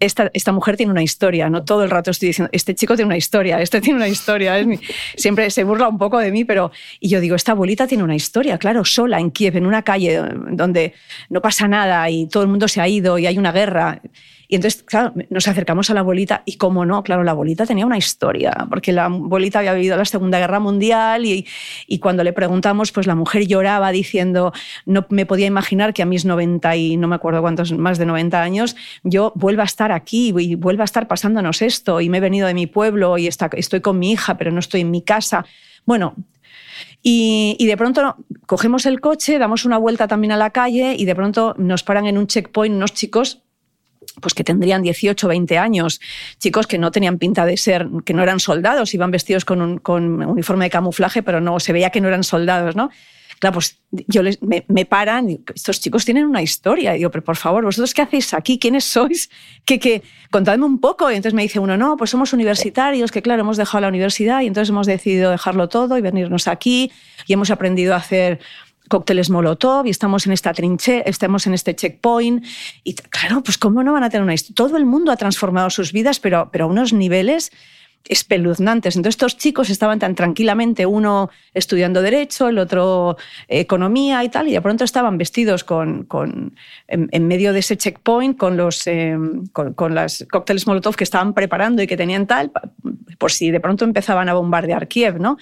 [0.00, 3.06] esta, esta, mujer tiene una historia, no todo el rato estoy diciendo, este chico tiene
[3.06, 4.54] una historia, este tiene una historia,
[5.16, 8.14] siempre se burla un poco de mí, pero y yo digo, esta abuelita tiene una
[8.14, 10.94] historia, claro, sola en Kiev, en una calle donde
[11.30, 14.00] no pasa nada y todo el mundo se ha ido y hay una guerra.
[14.50, 17.84] Y entonces, claro, nos acercamos a la abuelita y cómo no, claro, la abuelita tenía
[17.84, 21.46] una historia, porque la abuelita había vivido la Segunda Guerra Mundial y,
[21.86, 24.54] y cuando le preguntamos, pues la mujer lloraba diciendo,
[24.86, 28.06] no me podía imaginar que a mis 90 y no me acuerdo cuántos, más de
[28.06, 32.16] 90 años, yo vuelva a estar aquí y vuelva a estar pasándonos esto y me
[32.16, 34.90] he venido de mi pueblo y está, estoy con mi hija, pero no estoy en
[34.90, 35.44] mi casa.
[35.84, 36.14] Bueno,
[37.02, 41.04] y, y, de pronto cogemos el coche, damos una vuelta también a la calle y
[41.04, 43.42] de pronto nos paran en un checkpoint unos chicos
[44.20, 46.00] pues que tendrían 18, 20 años,
[46.38, 49.80] chicos que no tenían pinta de ser, que no eran soldados, iban vestidos con un
[50.22, 52.90] uniforme de camuflaje, pero no se veía que no eran soldados, ¿no?
[53.38, 56.94] Claro, pues yo les, me, paran, estos chicos tienen una historia.
[56.94, 58.58] Y digo, pero por favor, ¿vosotros qué hacéis aquí?
[58.58, 59.30] ¿Quiénes sois?
[59.64, 61.10] Que, que, contadme un poco.
[61.10, 64.40] Y entonces me dice uno, no, pues somos universitarios, que claro, hemos dejado la universidad
[64.40, 66.90] y entonces hemos decidido dejarlo todo y venirnos aquí
[67.26, 68.40] y hemos aprendido a hacer
[68.88, 72.44] cócteles Molotov y estamos en esta trinche, estamos en este checkpoint.
[72.84, 74.54] Y claro, pues cómo no van a tener una historia.
[74.54, 77.52] Todo el mundo ha transformado sus vidas, pero, pero a unos niveles
[78.08, 78.96] espeluznantes.
[78.96, 83.16] Entonces estos chicos estaban tan tranquilamente, uno estudiando derecho, el otro
[83.48, 86.54] economía y tal, y de pronto estaban vestidos con, con
[86.86, 89.16] en, medio de ese checkpoint con los eh,
[89.52, 92.50] con, con las cócteles Molotov que estaban preparando y que tenían tal,
[93.18, 95.36] por si de pronto empezaban a bombardear Kiev, ¿no?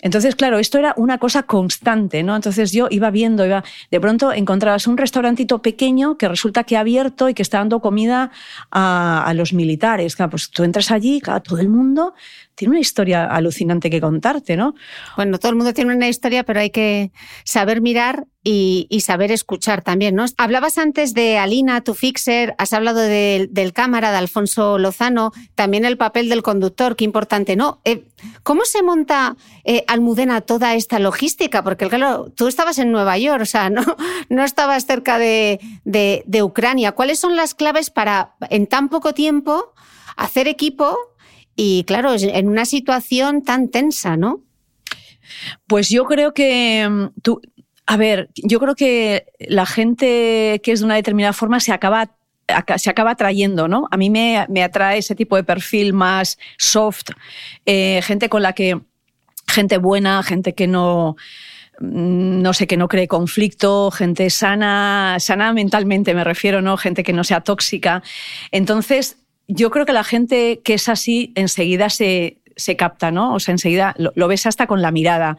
[0.00, 2.36] Entonces, claro, esto era una cosa constante, ¿no?
[2.36, 6.80] Entonces yo iba viendo, iba, de pronto encontrabas un restaurantito pequeño que resulta que ha
[6.80, 8.30] abierto y que está dando comida
[8.70, 10.14] a, los militares.
[10.14, 12.14] Claro, pues tú entras allí, claro, todo el mundo
[12.58, 14.74] tiene una historia alucinante que contarte, ¿no?
[15.14, 17.12] Bueno, todo el mundo tiene una historia, pero hay que
[17.44, 20.24] saber mirar y, saber escuchar también, ¿no?
[20.38, 25.84] Hablabas antes de Alina, tu fixer, has hablado de, del cámara, de Alfonso Lozano, también
[25.84, 27.80] el papel del conductor, qué importante, ¿no?
[27.84, 28.08] Eh,
[28.42, 31.62] ¿Cómo se monta eh, Almudena toda esta logística?
[31.62, 35.60] Porque, claro, tú estabas en Nueva York, o sea, no, estabas cerca de
[36.42, 36.90] Ucrania.
[36.90, 39.74] ¿Cuáles son las claves para, en tan poco tiempo,
[40.16, 40.98] hacer equipo
[41.60, 44.44] y claro, en una situación tan tensa, ¿no?
[45.66, 47.40] Pues yo creo que mm, tú,
[47.84, 52.14] a ver, yo creo que la gente que es de una determinada forma se acaba
[52.76, 53.88] se acaba atrayendo, ¿no?
[53.90, 57.10] A mí me, me atrae ese tipo de perfil más soft,
[57.66, 58.80] eh, gente con la que,
[59.48, 61.16] gente buena, gente que no,
[61.80, 66.76] mm, no sé, que no cree conflicto, gente sana, sana mentalmente me refiero, ¿no?
[66.76, 68.02] Gente que no sea tóxica.
[68.52, 69.17] Entonces,
[69.48, 73.34] yo creo que la gente que es así enseguida se, se capta, ¿no?
[73.34, 75.38] O sea, enseguida lo, ves hasta con la mirada.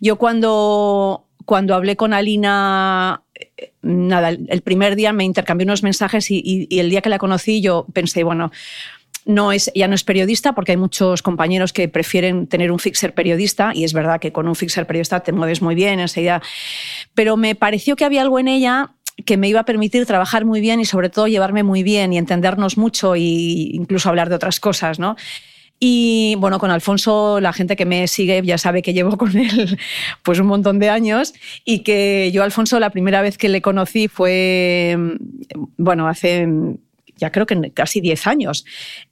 [0.00, 6.30] Yo cuando, cuando hablé con Alina, eh, nada, el primer día me intercambié unos mensajes
[6.30, 8.50] y, y el día que la conocí yo pensé, bueno,
[9.24, 13.14] no es, ya no es periodista porque hay muchos compañeros que prefieren tener un fixer
[13.14, 16.42] periodista y es verdad que con un fixer periodista te mueves muy bien enseguida,
[17.14, 18.90] pero me pareció que había algo en ella
[19.24, 22.18] que me iba a permitir trabajar muy bien y sobre todo llevarme muy bien y
[22.18, 25.16] entendernos mucho e incluso hablar de otras cosas, ¿no?
[25.82, 29.78] Y bueno, con Alfonso, la gente que me sigue ya sabe que llevo con él
[30.22, 31.32] pues un montón de años
[31.64, 34.96] y que yo Alfonso la primera vez que le conocí fue,
[35.78, 36.46] bueno, hace
[37.20, 38.64] ya creo que casi 10 años,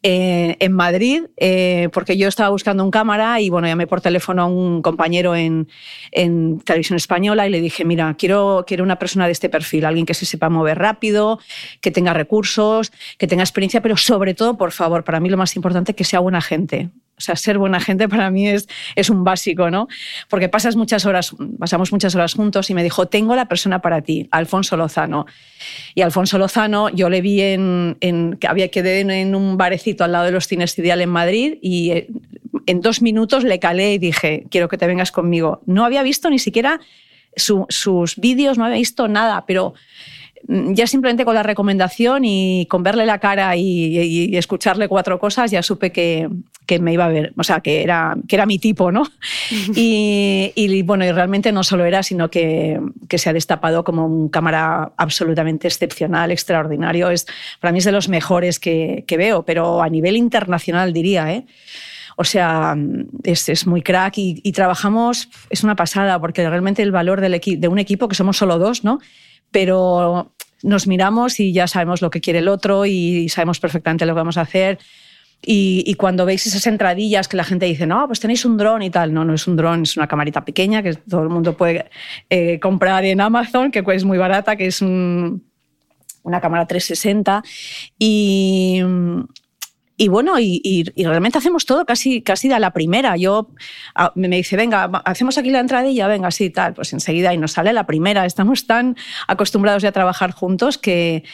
[0.03, 4.43] eh, en Madrid, eh, porque yo estaba buscando un cámara y bueno, llamé por teléfono
[4.43, 5.69] a un compañero en,
[6.11, 10.07] en, televisión española y le dije, mira, quiero, quiero una persona de este perfil, alguien
[10.07, 11.39] que se sepa mover rápido,
[11.81, 15.55] que tenga recursos, que tenga experiencia, pero sobre todo, por favor, para mí lo más
[15.57, 16.91] importante, que sea buena gente.
[17.19, 19.89] O sea, ser buena gente para mí es, es un básico, ¿no?
[20.29, 24.01] Porque pasas muchas horas, pasamos muchas horas juntos y me dijo, tengo la persona para
[24.03, 25.27] ti, Alfonso Lozano.
[25.95, 27.97] Y Alfonso Lozano, yo le vi en,
[28.41, 31.91] que había quedado en un barecito al lado de los cines Ideal en Madrid y
[31.91, 32.09] eh,
[32.67, 35.61] en dos minutos le calé y dije, quiero que te vengas conmigo.
[35.67, 36.81] No había visto ni siquiera
[37.37, 39.75] sus vídeos, no había visto nada, pero
[40.47, 45.51] Mm, ya simplemente con la recomendación y con verle la cara y, escucharle cuatro cosas
[45.51, 46.29] ya supe que,
[46.69, 49.03] que, me iba a ver, o sea, que era, que era mi tipo, ¿no?
[49.75, 52.79] y, bueno, y realmente no solo era, sino que,
[53.09, 57.11] que, se ha destapado como un cámara absolutamente excepcional, extraordinario.
[57.11, 57.27] Es,
[57.59, 61.47] para mí es de los mejores que, que veo, pero a nivel internacional diría, ¿eh?
[62.17, 62.77] O sea,
[63.23, 67.41] es, es muy crack y, y, trabajamos, es una pasada, porque realmente el valor del
[67.41, 68.99] de un equipo, que somos solo dos, ¿no?
[69.51, 74.15] pero nos miramos y ya sabemos lo que quiere el otro y sabemos perfectamente lo
[74.15, 74.79] que vamos a hacer.
[75.41, 78.91] Y, cuando veis esas entradillas que la gente dice, no, pues tenéis un dron y
[78.91, 81.89] tal, no, no es un dron, es una camarita pequeña que todo el mundo puede
[82.29, 85.41] eh, comprar en Amazon, que es muy barata, que es una
[86.41, 87.43] cámara 360.
[87.99, 88.83] Y,
[90.01, 93.17] y bueno, y, realmente hacemos todo casi, casi a la primera.
[93.17, 93.51] Yo
[94.15, 96.75] me dice, venga, hacemos aquí la entradilla, venga, sí, tal.
[96.75, 98.25] Pues enseguida y nos sale la primera.
[98.25, 98.97] Estamos tan
[99.27, 101.25] acostumbrados ya a trabajar juntos que,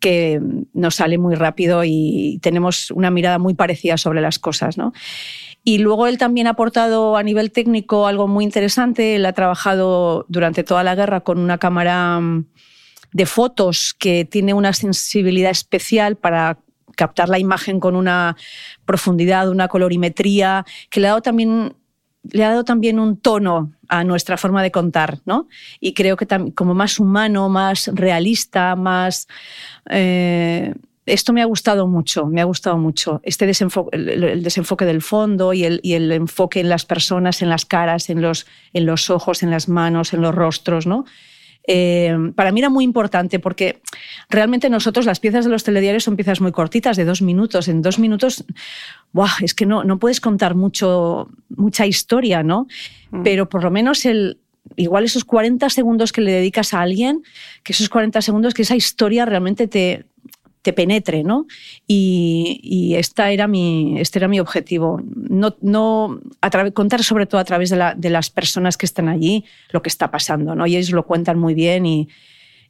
[0.00, 0.40] que
[0.72, 4.92] nos sale muy rápido y tenemos una mirada muy parecida sobre las cosas, ¿no?
[5.62, 9.16] Y luego él también ha aportado a nivel técnico algo muy interesante.
[9.16, 12.46] Él ha trabajado durante toda la guerra con una cámara mm,
[13.12, 16.58] de fotos que tiene una sensibilidad especial para
[16.96, 18.36] captar la imagen con una
[18.84, 21.74] profundidad, una colorimetría, que le ha dado también,
[22.30, 25.48] le ha dado también un tono a nuestra forma de contar, ¿no?
[25.80, 29.26] Y creo que como más humano, más realista, más...
[29.88, 30.74] Eh,
[31.06, 33.20] esto me ha gustado mucho, me ha gustado mucho.
[33.24, 38.10] Este desenfoque, el, desenfoque del fondo y el, enfoque en las personas, en las caras,
[38.10, 41.06] en los ojos, en las manos, en los rostros, ¿no?
[41.66, 43.80] Eh, para mí era muy importante porque
[44.28, 47.68] realmente nosotros las piezas de los telediarios son piezas muy cortitas, de dos minutos.
[47.68, 48.44] En dos minutos,
[49.42, 52.66] es que no, no puedes contar mucho, mucha historia, ¿no?
[53.10, 53.22] Mm.
[53.22, 54.38] Pero por lo menos el,
[54.76, 57.22] igual esos 40 segundos que le dedicas a alguien,
[57.62, 60.06] que esos 40 segundos, que esa historia realmente te,
[60.62, 61.46] te penetre, ¿no?
[61.86, 65.00] Y, esta era mi, este era mi objetivo.
[65.14, 66.20] No, no
[66.74, 70.10] contar sobre todo a través de, de, las personas que están allí lo que está
[70.10, 70.66] pasando, ¿no?
[70.66, 72.08] Y ellos lo cuentan muy bien y,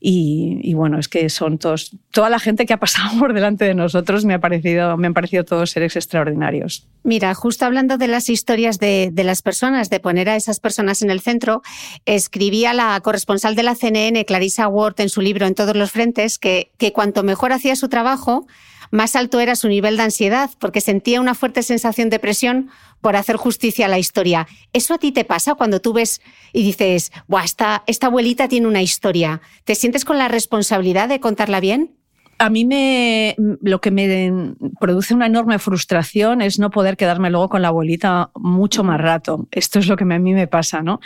[0.02, 3.74] y, bueno, es que son todos, toda la gente que ha pasado por delante de
[3.74, 6.86] nosotros me, ha parecido, me han parecido todos seres extraordinarios.
[7.02, 11.10] Mira, justo hablando de las historias de, las personas, de poner a esas personas en
[11.10, 11.62] el centro,
[12.06, 16.38] escribía la corresponsal de la CNN, Clarissa Ward, en su libro En todos los frentes,
[16.38, 18.46] que, que cuanto mejor hacía su trabajo,
[18.90, 23.16] más alto era su nivel de ansiedad, porque sentía una fuerte sensación de presión por
[23.16, 24.46] hacer justicia a la historia.
[24.72, 26.20] ¿Eso a ti te pasa cuando tú ves
[26.52, 29.40] y dices, Buah, esta, esta abuelita tiene una historia?
[29.64, 31.96] ¿Te sientes con la responsabilidad de contarla bien?
[32.40, 37.50] a mí me, lo que me produce una enorme frustración es no poder quedarme luego
[37.50, 39.46] con la abuelita mucho más rato.
[39.50, 41.00] Esto es lo que a mí me pasa, ¿no?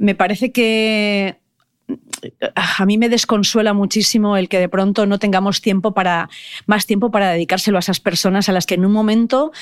[0.00, 1.38] Me parece que
[2.54, 6.28] a mí me desconsuela muchísimo el que de pronto no tengamos tiempo para
[6.66, 9.52] más tiempo para dedicárselo a esas personas a las que en un momento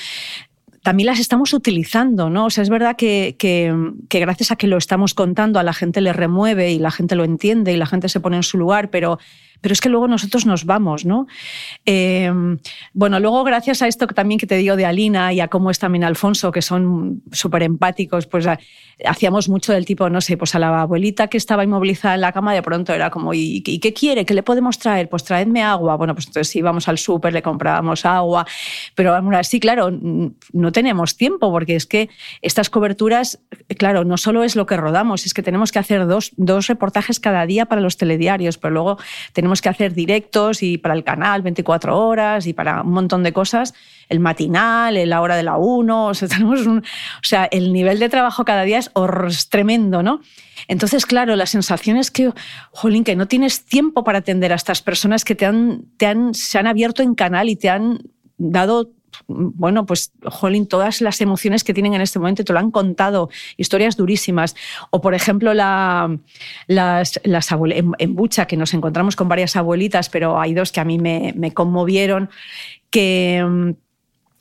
[0.83, 2.45] también las estamos utilizando, ¿no?
[2.45, 3.73] O sea, es verdad que, que,
[4.09, 7.15] que, gracias a que lo estamos contando a la gente le remueve y la gente
[7.15, 9.19] lo entiende y la gente se pone en su lugar, pero
[9.61, 11.27] pero es que luego nosotros nos vamos, ¿no?
[11.85, 12.31] Eh,
[12.93, 15.79] bueno, luego gracias a esto también que te digo de Alina y a cómo es
[15.79, 18.47] también Alfonso, que son súper empáticos, pues
[19.05, 22.31] hacíamos mucho del tipo, no sé, pues a la abuelita que estaba inmovilizada en la
[22.31, 24.25] cama de pronto era como, ¿y, qué quiere?
[24.25, 25.09] ¿Qué le podemos traer?
[25.09, 25.95] Pues traedme agua.
[25.95, 28.45] Bueno, pues entonces íbamos al súper, le comprábamos agua,
[28.95, 32.09] pero así, claro, no tenemos tiempo porque es que
[32.41, 33.39] estas coberturas,
[33.77, 37.19] claro, no solo es lo que rodamos, es que tenemos que hacer dos, dos reportajes
[37.19, 38.97] cada día para los telediarios, pero luego
[39.33, 43.21] tenemos tenemos que hacer directos y para el canal 24 horas y para un montón
[43.21, 43.73] de cosas,
[44.07, 47.99] el matinal, la hora de la 1, o sea, tenemos un, o sea, el nivel
[47.99, 48.91] de trabajo cada día es,
[49.49, 50.21] tremendo, ¿no?
[50.69, 52.31] Entonces, claro, la sensación es que,
[52.71, 56.33] jolín, que no tienes tiempo para atender a estas personas que te han, te han,
[56.33, 57.99] se han abierto en canal y te han
[58.37, 58.93] dado
[59.27, 63.29] bueno, pues, jolín, todas las emociones que tienen en este momento te lo han contado,
[63.57, 64.55] historias durísimas.
[64.89, 66.17] O, por ejemplo, la,
[66.67, 70.85] las, las en, Bucha, que nos encontramos con varias abuelitas, pero hay dos que a
[70.85, 72.29] mí me, me conmovieron,
[72.89, 73.71] que mm,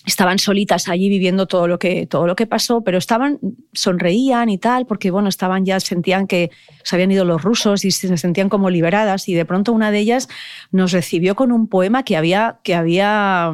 [0.06, 3.38] estaban solitas allí viviendo todo lo que todo lo que pasó, pero estaban
[3.72, 6.50] sonreían y tal porque bueno, estaban ya sentían que
[6.82, 9.98] se habían ido los rusos y se sentían como liberadas y de pronto una de
[9.98, 10.28] ellas
[10.72, 13.52] nos recibió con un poema que había que había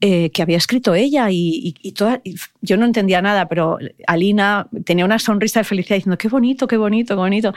[0.00, 2.20] eh, que había escrito ella y, toda,
[2.60, 6.76] yo no entendía nada, pero Alina tenía una sonrisa de felicidad diciendo, qué bonito, qué
[6.76, 7.54] bonito, qué bonito.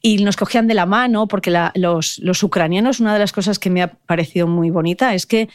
[0.00, 3.82] Y nos cogían de la mano, porque los ucranianos, una de las cosas que me
[3.82, 5.48] ha parecido muy bonita es que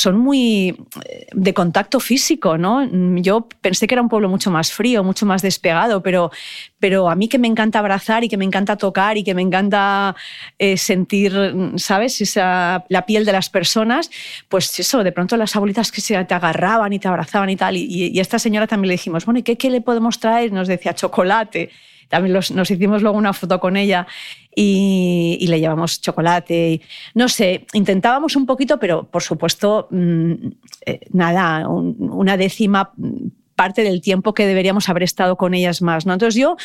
[0.00, 0.70] son muy
[1.04, 2.88] eh, de contacto físico, ¿no?
[3.20, 6.30] Yo pensé que era un pueblo mucho más frío, mucho más despegado, pero,
[6.78, 9.42] pero a mí que me encanta abrazar y que me encanta tocar y que me
[9.42, 10.16] encanta
[10.58, 11.32] eh, sentir,
[11.76, 12.20] ¿sabes?
[12.20, 14.10] Esa, la piel de las personas,
[14.48, 17.76] pues eso, de pronto las abuelitas que se te agarraban y te abrazaban y tal.
[17.76, 20.52] Y, a esta señora también le dijimos, bueno, ¿y qué, qué le podemos traer?
[20.52, 21.70] Nos decía chocolate
[22.10, 24.06] también nos hicimos luego una foto con ella
[24.54, 26.80] y, le llevamos chocolate.
[27.14, 30.32] no sé, intentábamos un poquito, pero por supuesto, mm,
[30.86, 32.92] eh, nada, una décima
[33.54, 36.04] parte del tiempo que deberíamos haber estado con ellas más.
[36.04, 36.12] ¿no?
[36.14, 36.56] Entonces yo,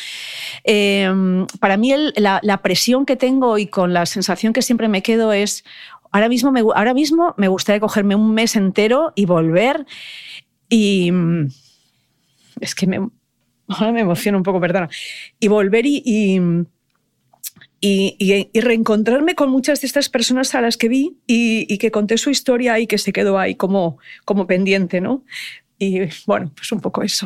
[0.64, 5.32] em, para mí la, presión que tengo y con la sensación que siempre me quedo
[5.32, 5.62] es,
[6.10, 9.86] ahora mismo me, ahora mismo me gustaría cogerme un mes entero y volver
[10.68, 11.12] y...
[11.12, 11.48] Mm,
[12.60, 12.98] es que me,
[13.80, 14.88] ahora me emociono un poco, perdona,
[15.38, 16.38] y volver y,
[17.80, 22.30] y, reencontrarme con muchas de estas personas a las que vi y, que conté su
[22.30, 25.24] historia y que se quedó ahí como, como pendiente, ¿no?
[25.78, 27.25] Y bueno, pues un poco eso.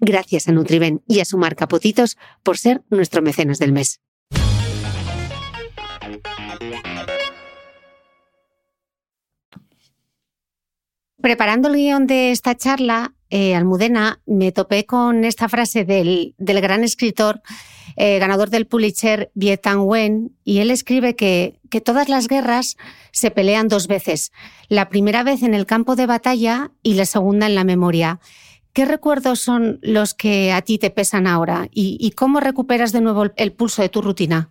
[0.00, 4.00] Gracias a Nutriben y a su marca Potitos por ser nuestro mecenas del mes.
[11.24, 16.84] Preparando el guion de esta charla, eh, Almudena, me topé con esta frase del, gran
[16.84, 17.40] escritor,
[17.96, 22.76] eh, ganador del Pulitzer, Vietan Wen, y él escribe que, que todas las guerras
[23.10, 24.32] se pelean dos veces,
[24.68, 28.20] la primera vez en el campo de batalla y la segunda en la memoria.
[28.74, 33.26] ¿Qué recuerdos son los que a ti te pesan ahora y, cómo recuperas de nuevo
[33.36, 34.50] el, pulso de tu rutina?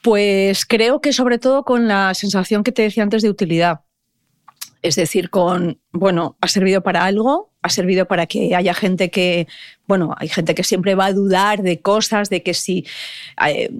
[0.00, 3.82] Pues creo que sobre todo con la sensación que te decía antes de utilidad.
[4.80, 9.46] Es decir, con, bueno, ha servido para algo, ha servido para que haya gente que,
[9.86, 12.86] bueno, hay gente que siempre va a dudar de cosas, de que si
[13.46, 13.70] eh,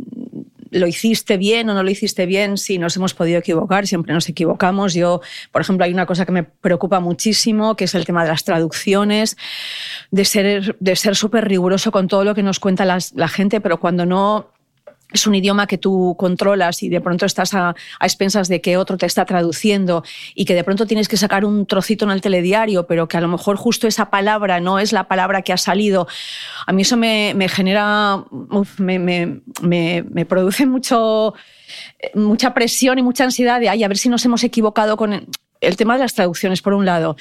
[0.75, 4.29] lo hiciste bien o no lo hiciste bien, si nos hemos podido equivocar, siempre nos
[4.29, 4.95] equivocamos.
[4.95, 5.21] Yo,
[5.53, 8.45] por ejemplo, hay una cosa que me preocupa muchísimo, que es el tema de las
[8.45, 9.37] traducciones,
[10.11, 14.05] de ser de súper riguroso con todo lo que nos cuenta la gente, pero cuando
[14.05, 14.54] no
[15.15, 18.99] es un idioma que tú controlas y de pronto estás a, expensas de que otro
[18.99, 20.05] te está traduciendo
[20.35, 23.21] y que de pronto tienes que sacar un trocito en el telediario, pero que a
[23.21, 26.09] lo mejor justo esa palabra no es la palabra que ha salido,
[26.67, 28.25] a mí eso me, genera,
[28.79, 31.35] me, produce mucho,
[32.15, 35.29] mucha presión y mucha ansiedad de, ay, a ver si nos hemos equivocado con
[35.61, 37.17] el tema de las traducciones, por un lado.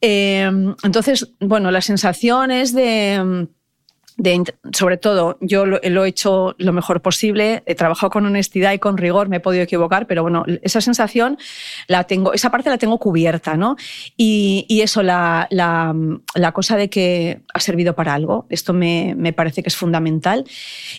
[0.00, 0.50] Eh,
[0.82, 3.48] entonces, bueno, las sensaciones de
[4.72, 8.96] sobre todo, yo lo, he hecho lo mejor posible, he trabajado con honestidad y con
[8.96, 11.38] rigor, me he podido equivocar, pero bueno, esa sensación
[11.88, 13.76] la tengo, esa parte la tengo cubierta, ¿no?
[14.16, 15.48] Y, eso, la,
[16.52, 20.44] cosa de que ha servido para algo, esto me, parece que es fundamental.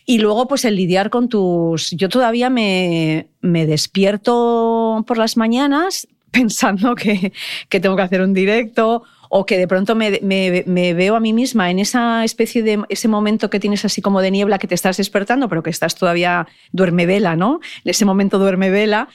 [0.06, 1.92] Y luego, pues el lidiar con tus...
[1.92, 7.34] Yo todavía me, me despierto por las mañanas pensando que,
[7.70, 9.04] que tengo que hacer un directo
[9.36, 10.12] o que de pronto me,
[10.94, 14.30] veo a mí misma en esa especie de ese momento que tienes así como de
[14.30, 17.60] niebla que te estás despertando, pero que estás todavía duerme vela, ¿no?
[17.84, 19.10] En ese momento duerme vela.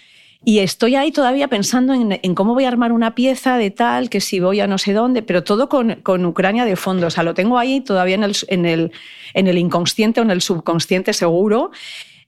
[0.45, 4.21] Y estoy ahí todavía pensando en, cómo voy a armar una pieza de tal, que
[4.21, 7.07] si voy a no sé dónde, pero todo con, Ucrania de fondo.
[7.07, 8.93] O sea, lo tengo ahí todavía en el, en el,
[9.35, 11.71] en el inconsciente o en el subconsciente seguro.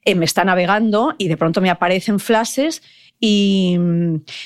[0.05, 2.83] Eh, me está navegando y de pronto me aparecen flashes
[3.21, 3.79] y,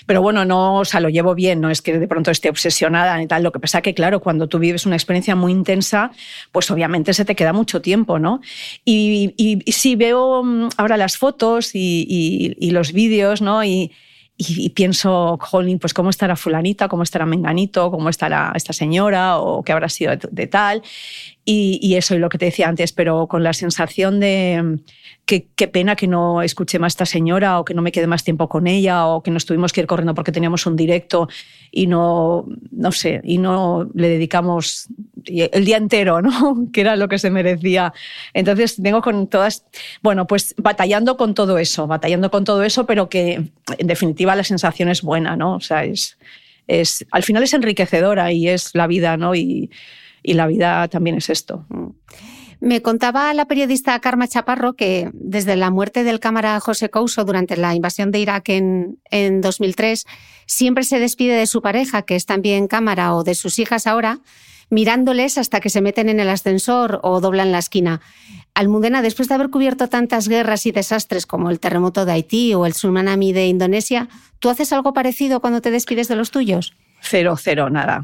[0.07, 3.17] pero bueno, no, o sea, lo llevo bien, no es que de pronto esté obsesionada
[3.17, 3.45] ni tal.
[3.45, 6.11] Lo que pasa que, claro, cuando tú vives una experiencia muy intensa,
[6.51, 8.41] pues obviamente se te queda mucho tiempo, ¿no?
[8.85, 13.63] Y, y, sí veo mm, ahora las fotos y, y los vídeos, ¿no?
[13.63, 13.93] Y,
[14.37, 19.63] y, pienso, jolín, pues cómo estará fulanita, cómo estará menganito, cómo estará esta señora o
[19.63, 20.83] qué habrá sido de, tal.
[21.45, 24.81] Y, y, eso, y lo que te decía antes, pero con la sensación de
[25.27, 28.07] que qué pena que no escuché más a esta señora o que no me quedé
[28.07, 31.29] más tiempo con ella o que nos tuvimos que ir corriendo porque teníamos un directo
[31.71, 34.89] y no, no sé, y no le dedicamos
[35.27, 36.69] el día entero, ¿no?
[36.73, 37.95] que era lo que se merecía.
[38.35, 39.65] Entonces vengo con todas,
[40.03, 43.35] bueno, pues batallando con todo eso, batallando con todo eso, pero que
[43.79, 45.55] en definitiva la sensación es buena, ¿no?
[45.55, 46.19] O sea, es,
[46.67, 49.35] es al final es enriquecedora y es la vida, ¿no?
[49.35, 49.71] Y,
[50.23, 51.67] y la vida también es esto.
[52.61, 57.57] Me contaba la periodista Karma Chaparro que desde la muerte del cámara José Couso durante
[57.57, 60.05] la invasión de Irak en, en 2003,
[60.47, 64.21] siempre se despide de su pareja, que es también cámara, o de sus hijas ahora,
[64.71, 68.01] mirándoles hasta que se meten en el ascensor o doblan la esquina.
[68.55, 72.67] Almudena, después de haber cubierto tantas guerras y desastres como el terremoto de Haití o
[72.67, 76.75] el tsunami de Indonesia, ¿tú haces algo parecido cuando te despides de los tuyos?
[77.01, 78.03] Cero, cero, nada.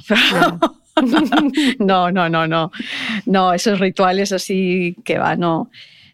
[1.79, 2.71] no, no, no, no.
[3.27, 5.71] No, esos rituales así que va, no.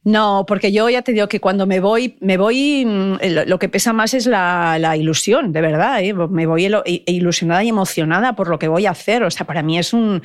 [0.07, 3.17] No, porque yo ya te digo que cuando me voy, me voy, mm,
[3.49, 6.01] lo que pesa más es la, ilusión, de verdad.
[6.01, 6.15] ¿eh?
[6.15, 6.73] Me voy
[7.07, 9.25] ilusionada y emocionada por lo que voy a hacer.
[9.25, 10.23] O sea, para mí es un,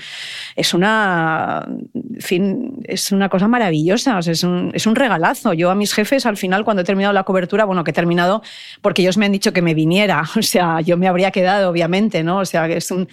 [0.56, 1.68] es una,
[2.20, 4.20] fin, es una cosa maravillosa.
[4.20, 5.54] es, un, es un regalazo.
[5.54, 8.44] Yo a mis jefes al final, cuando he terminado la cobertura, bueno, que he terminado
[8.82, 10.24] porque ellos me han dicho que me viniera.
[10.42, 12.38] O sea, yo me habría quedado, obviamente, ¿no?
[12.40, 13.08] O sea, es un,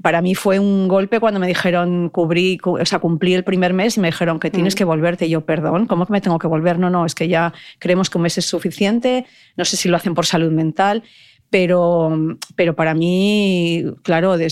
[0.00, 3.96] para mí fue un golpe cuando me dijeron cubrí, o sea, cumplí el primer mes
[3.96, 4.78] y me dijeron que tienes mm.
[4.78, 5.26] que volverte.
[5.26, 6.78] Y yo, perdón, ¿cómo que me tengo que volver?
[6.78, 9.26] No, no, es que ya creemos que un mes es suficiente,
[9.56, 11.02] no sé si lo hacen por salud mental,
[11.52, 14.48] pero, pero para mí, claro, eh,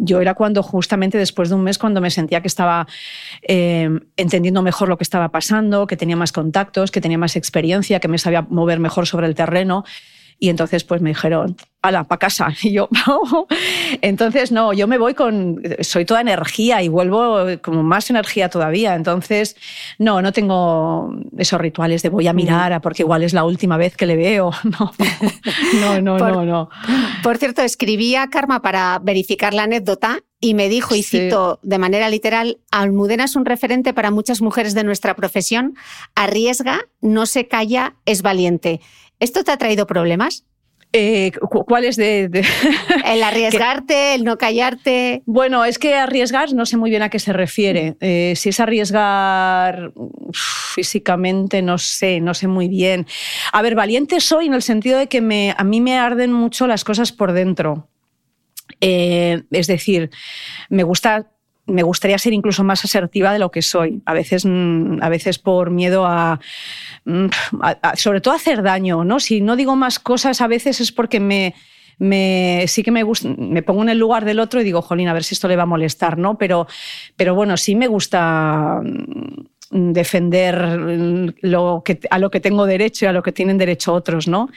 [0.00, 2.88] yo era cuando justamente después de un mes cuando me sentía que estaba
[3.42, 8.00] eh, entendiendo mejor lo que estaba pasando, que tenía más contactos, que tenía más experiencia,
[8.00, 9.84] que me sabía mover mejor sobre el terreno.
[10.42, 12.48] Y entonces pues me dijeron, ala, para casa.
[12.64, 12.88] Y yo,
[14.00, 18.96] entonces no, yo me voy con, soy toda energía y vuelvo como más energía todavía.
[18.96, 19.54] Entonces,
[19.98, 23.76] no, no tengo esos rituales de voy a mirar a porque igual es la última
[23.76, 24.50] vez que le veo.
[24.64, 24.92] No,
[25.80, 26.70] no, no, no, no.
[27.22, 31.78] Por cierto, escribí a Karma para verificar la anécdota y me dijo, y cito de
[31.78, 35.76] manera literal, Almudena es un referente para muchas mujeres de nuestra profesión,
[36.16, 38.80] arriesga, no se calla, es valiente.
[39.22, 40.44] ¿Esto te ha traído problemas?
[40.92, 42.24] Eh, ¿Cuál es de,
[43.06, 45.22] El arriesgarte, el no callarte.
[45.26, 47.96] Bueno, es que arriesgar no sé muy bien a qué se refiere.
[48.00, 49.92] Eh, si es arriesgar
[50.74, 53.06] físicamente, no sé, no sé muy bien.
[53.52, 56.66] A ver, valiente soy en el sentido de que me, a mí me arden mucho
[56.66, 57.88] las cosas por dentro.
[58.80, 60.10] Eh, es decir,
[60.68, 61.30] me gusta
[61.66, 64.02] me gustaría ser incluso más asertiva de lo que soy.
[64.04, 67.26] A veces, mm, a veces por miedo mm,
[67.62, 69.20] a, sobre todo hacer daño, ¿no?
[69.20, 71.54] Si no digo más cosas a veces es porque me,
[71.98, 75.08] me sí que me gusta, me pongo en el lugar del otro y digo, jolín,
[75.08, 76.36] a ver si esto le va a molestar, ¿no?
[76.36, 76.66] Pero,
[77.16, 83.08] pero bueno, sí me gusta mm, defender lo que, a lo que tengo derecho y
[83.08, 84.50] a lo que tienen derecho otros, ¿no?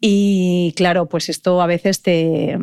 [0.00, 2.58] Y claro, pues esto a veces te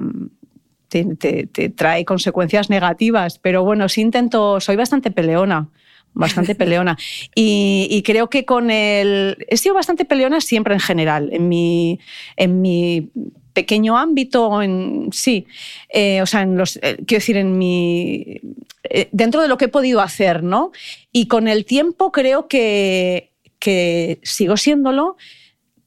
[0.93, 5.69] te, trae consecuencias negativas, pero bueno, sí intento, soy bastante peleona,
[6.13, 6.97] bastante peleona.
[7.35, 9.45] Y, creo que con el...
[9.49, 11.99] He sido bastante peleona siempre en general, en mi,
[12.37, 13.11] en mi
[13.53, 15.45] pequeño ámbito, en, sí,
[15.89, 18.39] eh, o sea, en los, eh, quiero decir, en mi,
[18.83, 20.71] eh, dentro de lo que he podido hacer, ¿no?
[21.11, 25.17] Y con el tiempo creo que, que sigo siéndolo,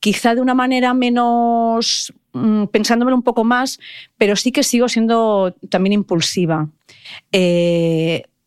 [0.01, 2.13] quizá de una manera menos,
[2.71, 3.79] pensándomelo un poco más,
[4.19, 6.69] pero sí que sigo siendo también impulsiva.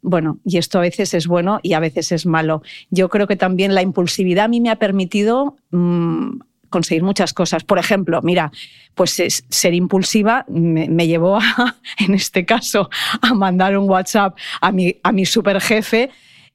[0.01, 2.61] bueno, y esto a veces es bueno y a veces es malo.
[2.89, 7.63] Yo creo que también la impulsividad a mí me ha permitido mm, conseguir muchas cosas.
[7.63, 8.51] Por ejemplo, mira,
[8.95, 11.39] pues ser impulsiva me, llevó,
[11.99, 12.89] en este caso,
[13.21, 15.59] a mandar un WhatsApp a mi, a mi super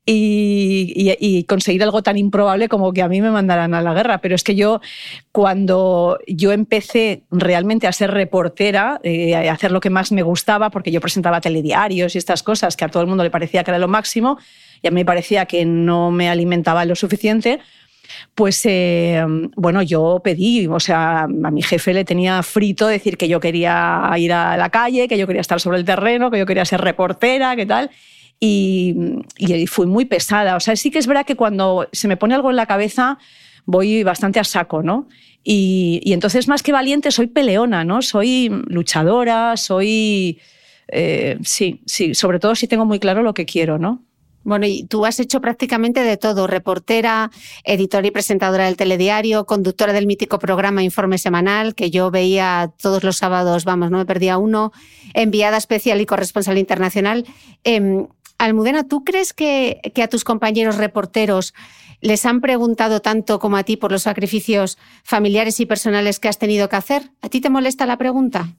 [0.06, 4.18] y, conseguir algo tan improbable como que a mí me mandaran a la guerra.
[4.18, 4.80] Pero es que yo,
[5.32, 10.70] cuando yo empecé realmente a ser reportera, eh, a hacer lo que más me gustaba,
[10.70, 13.70] porque yo presentaba telediarios y estas cosas que a todo el mundo le parecía que
[13.70, 14.38] era lo máximo,
[14.82, 17.60] y a mí me parecía que no me alimentaba lo suficiente,
[18.34, 19.24] pues eh,
[19.56, 24.10] bueno, yo pedí, o sea, a mi jefe le tenía frito decir que yo quería
[24.16, 26.80] ir a la calle, que yo quería estar sobre el terreno, que yo quería ser
[26.82, 27.90] reportera, qué tal.
[28.40, 28.94] Y,
[29.38, 30.56] y fui muy pesada.
[30.56, 33.18] O sea, sí que es verdad que cuando se me pone algo en la cabeza
[33.66, 35.08] voy bastante a saco, ¿no?
[35.42, 38.02] Y, entonces, más que valiente, soy peleona, ¿no?
[38.02, 40.40] Soy luchadora, soy...
[40.88, 44.04] Eh, sí, sí, sobre todo si tengo muy claro lo que quiero, ¿no?
[44.42, 47.30] Bueno, y tú has hecho prácticamente de todo, reportera,
[47.64, 53.02] editora y presentadora del telediario, conductora del mítico programa Informe Semanal, que yo veía todos
[53.04, 54.72] los sábados, vamos, no me perdía uno,
[55.14, 57.24] enviada especial y corresponsal internacional.
[57.64, 58.06] Eh,
[58.38, 61.54] Almudena, ¿tú crees que, a tus compañeros reporteros
[62.00, 66.38] les han preguntado tanto como a ti por los sacrificios familiares y personales que has
[66.38, 67.10] tenido que hacer?
[67.22, 68.54] ¿A ti te molesta la pregunta?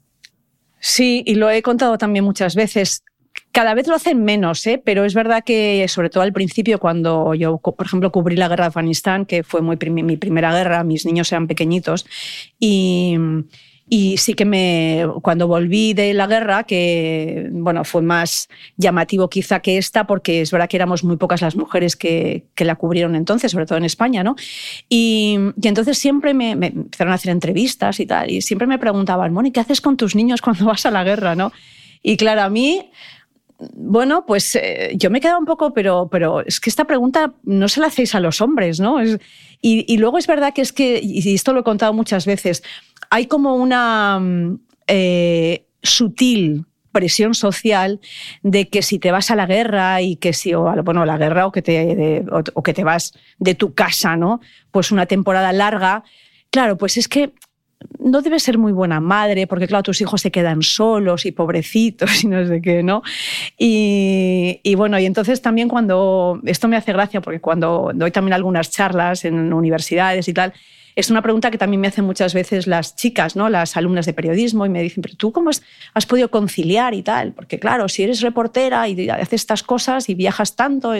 [0.80, 3.04] Sí, y lo he contado también muchas veces.
[3.52, 4.82] Cada vez lo hacen menos, ¿eh?
[4.84, 8.66] pero es verdad que, sobre todo al principio, cuando yo, por ejemplo, cubrí la guerra
[8.66, 12.06] de Afganistán, que fue muy mi primera guerra, mis niños eran pequeñitos,
[12.60, 13.18] y,
[13.88, 19.60] y sí que me, cuando volví de la guerra, que bueno, fue más llamativo quizá
[19.60, 23.16] que esta, porque es verdad que éramos muy pocas las mujeres que, que la cubrieron
[23.16, 24.36] entonces, sobre todo en España, ¿no?
[24.90, 28.80] Y, y entonces siempre me, me, empezaron a hacer entrevistas y tal, y siempre me
[28.80, 31.52] preguntaban, Moni, ¿qué haces con tus niños cuando vas a la guerra, no?
[32.02, 32.90] Y claro, a mí
[33.58, 37.34] bueno, pues eh, yo me he quedado un poco, pero, pero es que esta pregunta
[37.44, 38.98] no se la hacéis a los hombres, ¿no?
[39.62, 42.64] y, luego es verdad que es que, y esto lo he contado muchas veces,
[43.10, 48.00] hay como una mm, eh, sutil presión social
[48.42, 51.18] de que si te vas a la guerra y que si, o, bueno, a la
[51.18, 54.40] guerra o que, te, o que te vas de tu casa, ¿no?
[54.72, 56.06] Pues una temporada larga,
[56.52, 57.34] claro, pues es que
[58.00, 62.24] no debes ser muy buena madre, porque claro, tus hijos se quedan solos y pobrecitos
[62.24, 63.04] y no sé qué, ¿no?
[63.58, 68.34] Y, y, bueno, y entonces también cuando, esto me hace gracia, porque cuando doy también
[68.34, 70.54] algunas charlas en universidades y tal,
[70.96, 73.50] es una pregunta que también me hacen muchas veces las chicas, ¿no?
[73.50, 77.34] las alumnas de periodismo, y me dicen, pero tú cómo has podido conciliar y tal?
[77.34, 80.94] Porque claro, si eres reportera y haces estas cosas y viajas tanto,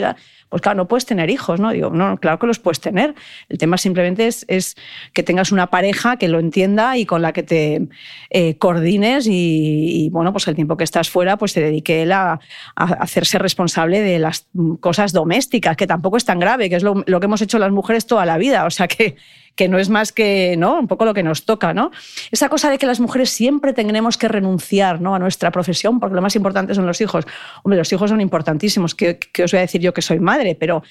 [0.48, 1.72] pues claro, no puedes tener hijos, ¿no?
[1.72, 3.14] Digo, no, claro que los puedes tener.
[3.48, 4.76] El tema simplemente es,
[5.12, 7.88] que tengas una pareja que lo entienda y con la que te
[8.30, 12.38] eh, coordines y, bueno, pues el tiempo que estás fuera, pues se dedique él a,
[12.76, 14.46] hacerse responsable de las
[14.80, 17.72] cosas domésticas, que tampoco es tan grave, que es lo, lo que hemos hecho las
[17.72, 18.66] mujeres toda la vida.
[18.66, 19.16] O sea que
[19.56, 20.78] que no es más que ¿no?
[20.78, 21.74] un poco lo que nos toca.
[21.74, 21.90] ¿no?
[22.30, 25.14] Esa cosa de que las mujeres siempre tendremos que renunciar ¿no?
[25.14, 27.26] a nuestra profesión porque lo más importante son los hijos.
[27.64, 28.94] Hombre, los hijos son importantísimos.
[28.94, 30.54] ¿Qué, os voy a decir yo que soy madre?
[30.54, 30.82] Pero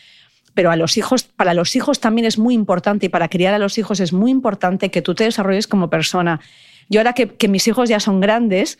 [0.53, 3.59] pero a los hijos, para los hijos también es muy importante y para criar a
[3.59, 6.39] los hijos es muy importante que tú te desarrolles como persona.
[6.89, 8.79] Yo ahora que, mis hijos ya son grandes,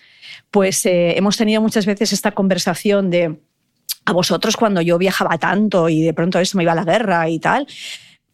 [0.52, 3.42] pues eh, hemos tenido muchas veces esta conversación de
[4.06, 7.28] a vosotros cuando yo viajaba tanto y de pronto eso me iba a la guerra
[7.28, 7.68] y tal,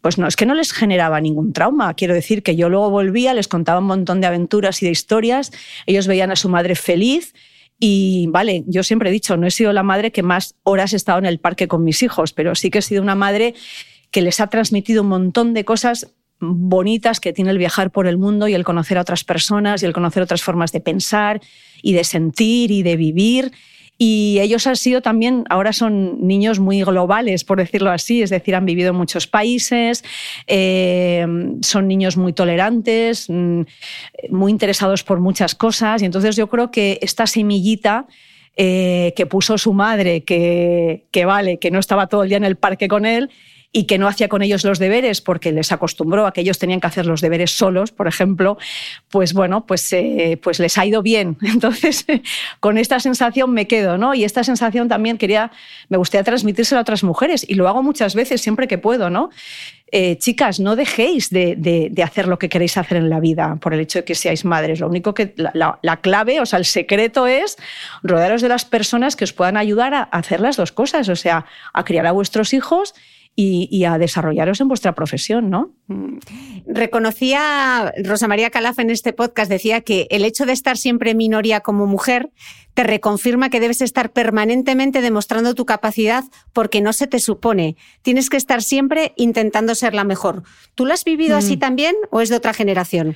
[0.01, 1.93] pues no, es que no les generaba ningún trauma.
[1.93, 5.51] Quiero decir que yo luego volvía, les contaba un montón de aventuras y de historias,
[5.85, 7.33] ellos veían a su madre feliz
[7.79, 10.95] y vale, yo siempre he dicho, no he sido la madre que más horas he
[10.95, 13.55] estado en el parque con mis hijos, pero sí que he sido una madre
[14.11, 18.17] que les ha transmitido un montón de cosas bonitas que tiene el viajar por el
[18.17, 21.41] mundo y el conocer a otras personas y el conocer otras formas de pensar
[21.81, 23.51] y de sentir y de vivir
[24.03, 28.55] y ellos han sido también, ahora son niños muy globales, por decirlo así, es decir,
[28.55, 30.03] han vivido en muchos países,
[30.47, 31.23] eh,
[31.61, 33.61] son niños muy tolerantes, mm,
[34.31, 36.01] muy interesados por muchas cosas.
[36.01, 38.07] Y entonces yo creo que esta semillita
[38.57, 42.45] eh, que puso su madre, que, que vale, que no estaba todo el día en
[42.45, 43.29] el parque con él,
[43.73, 46.81] y que no hacía con ellos los deberes porque les acostumbró a que ellos tenían
[46.81, 48.57] que hacer los deberes solos, por ejemplo,
[49.09, 51.37] pues bueno, pues, eh, pues les ha ido bien.
[51.41, 52.05] Entonces,
[52.59, 54.13] con esta sensación me quedo, ¿no?
[54.13, 55.51] Y esta sensación también quería,
[55.87, 59.29] me gustaría transmitírsela a otras mujeres y lo hago muchas veces, siempre que puedo, ¿no?
[59.93, 63.81] Eh, chicas, no dejéis de, hacer lo que queréis hacer en la vida por el
[63.81, 64.79] hecho de que seáis madres.
[64.79, 67.57] Lo único que la, la, clave, o sea, el secreto es
[68.01, 71.45] rodearos de las personas que os puedan ayudar a hacer las dos cosas, o sea,
[71.73, 72.93] a criar a vuestros hijos
[73.35, 75.71] y, a desarrollaros en vuestra profesión, ¿no?
[75.87, 76.17] Mm.
[76.67, 81.17] Reconocía Rosa María Calaf en este podcast, decía que el hecho de estar siempre en
[81.17, 82.29] minoría como mujer
[82.73, 86.23] te reconfirma que debes estar permanentemente demostrando tu capacidad
[86.53, 87.77] porque no se te supone.
[88.01, 90.43] Tienes que estar siempre intentando ser la mejor.
[90.75, 91.59] ¿Tú lo has vivido así mm.
[91.59, 93.15] también o es de otra generación?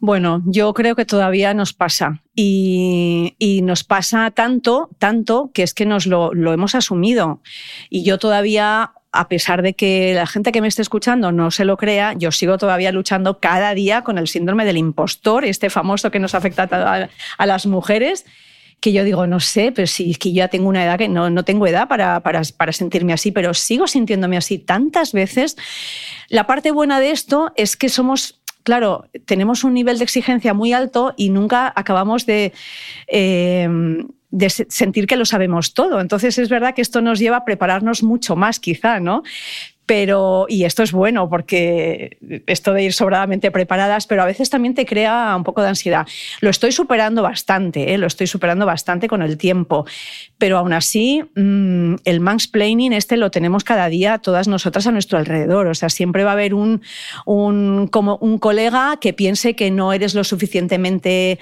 [0.00, 5.86] Bueno, yo creo que todavía nos pasa y, nos pasa tanto, tanto que es que
[5.86, 7.40] nos lo, lo hemos asumido.
[7.88, 11.64] Y yo todavía a pesar de que la gente que me esté escuchando no se
[11.64, 16.10] lo crea, yo sigo todavía luchando cada día con el síndrome del impostor, este famoso
[16.10, 16.64] que nos afecta
[17.38, 18.26] a, las mujeres
[18.80, 21.08] que yo digo, no sé, pero si es que yo ya tengo una edad que
[21.08, 25.56] no, no tengo edad para, para, para, sentirme así, pero sigo sintiéndome así tantas veces.
[26.28, 30.72] La parte buena de esto es que somos claro, tenemos un nivel de exigencia muy
[30.72, 32.52] alto y nunca acabamos de...
[33.06, 33.68] Eh,
[34.34, 36.00] de sentir que lo sabemos todo.
[36.00, 39.22] Entonces es verdad que esto nos lleva a prepararnos mucho más, quizá, ¿no?
[39.86, 42.16] Pero, y esto es bueno porque
[42.46, 46.06] esto de ir sobradamente preparadas, pero a veces también te crea un poco de ansiedad.
[46.40, 47.98] Lo estoy superando bastante, ¿eh?
[47.98, 49.84] lo estoy superando bastante con el tiempo,
[50.38, 55.18] pero aún así mm, el mansplaining este lo tenemos cada día todas nosotras a nuestro
[55.18, 55.66] alrededor.
[55.66, 56.80] O sea, siempre va a haber un,
[57.26, 61.38] un, como un colega que piense que no eres lo suficientemente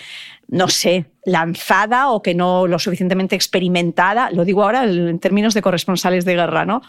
[0.48, 5.62] no sé, lanzada o que no lo suficientemente experimentada, lo digo ahora en términos de
[5.62, 6.82] corresponsales de guerra, ¿no?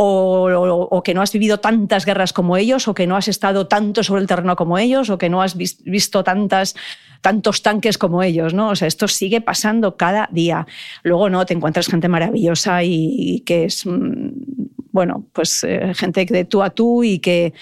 [0.00, 4.04] O, que no has vivido tantas guerras como ellos, o que no has estado tanto
[4.04, 6.76] sobre el terreno como ellos, o que no has visto tantas,
[7.20, 8.68] tantos tanques como ellos, ¿no?
[8.68, 10.68] O sea, esto sigue pasando cada día.
[11.02, 11.44] Luego, ¿no?
[11.46, 14.30] Te encuentras gente maravillosa y, que es, mm,
[14.92, 17.52] bueno, pues eh, gente de tú a tú y que,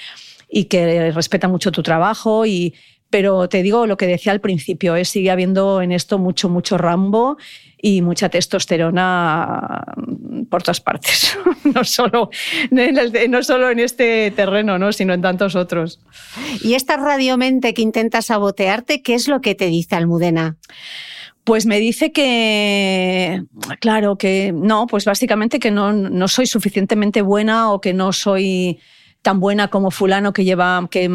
[0.51, 2.74] y que respeta mucho tu trabajo y,
[3.11, 5.04] pero te digo lo que decía al principio, ¿eh?
[5.04, 7.36] sigue habiendo en esto mucho, mucho rambo
[7.80, 9.84] y mucha testosterona
[10.50, 11.36] por todas partes,
[11.74, 12.30] no solo
[12.70, 14.92] en, no solo en este terreno, ¿no?
[14.92, 16.00] sino en tantos otros.
[16.62, 20.57] ¿Y esta radiomente que intenta sabotearte, qué es lo que te dice Almudena?
[21.44, 23.44] Pues me dice que,
[23.78, 28.80] claro, que no, pues básicamente que no, no soy suficientemente buena o que no soy
[29.27, 31.11] tan buena como fulano que lleva que,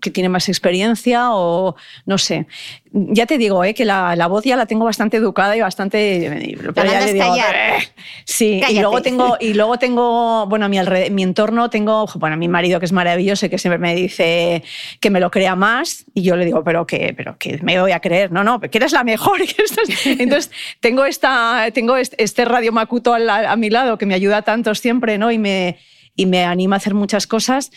[0.00, 1.74] que, tiene más experiencia o
[2.06, 2.46] no sé.
[2.92, 3.74] Ya te digo, ¿eh?
[3.74, 6.54] que la, la, voz ya la tengo bastante educada y bastante.
[6.56, 7.88] Pero ya le digo, eh".
[8.24, 10.78] sí, y luego tengo y luego tengo, bueno, a mi
[11.10, 14.62] mi entorno tengo, bueno, a mi marido que es maravilloso y que siempre me dice
[15.00, 17.90] que me lo crea más y yo le digo, pero que pero que me voy
[17.90, 19.40] a creer, no, no, que eres la mejor.
[20.04, 24.72] Entonces tengo esta tengo este radio Macuto a, a mi lado que me ayuda tanto
[24.76, 25.32] siempre, ¿no?
[25.32, 25.78] Y me
[26.16, 27.70] y me anima a hacer muchas cosas.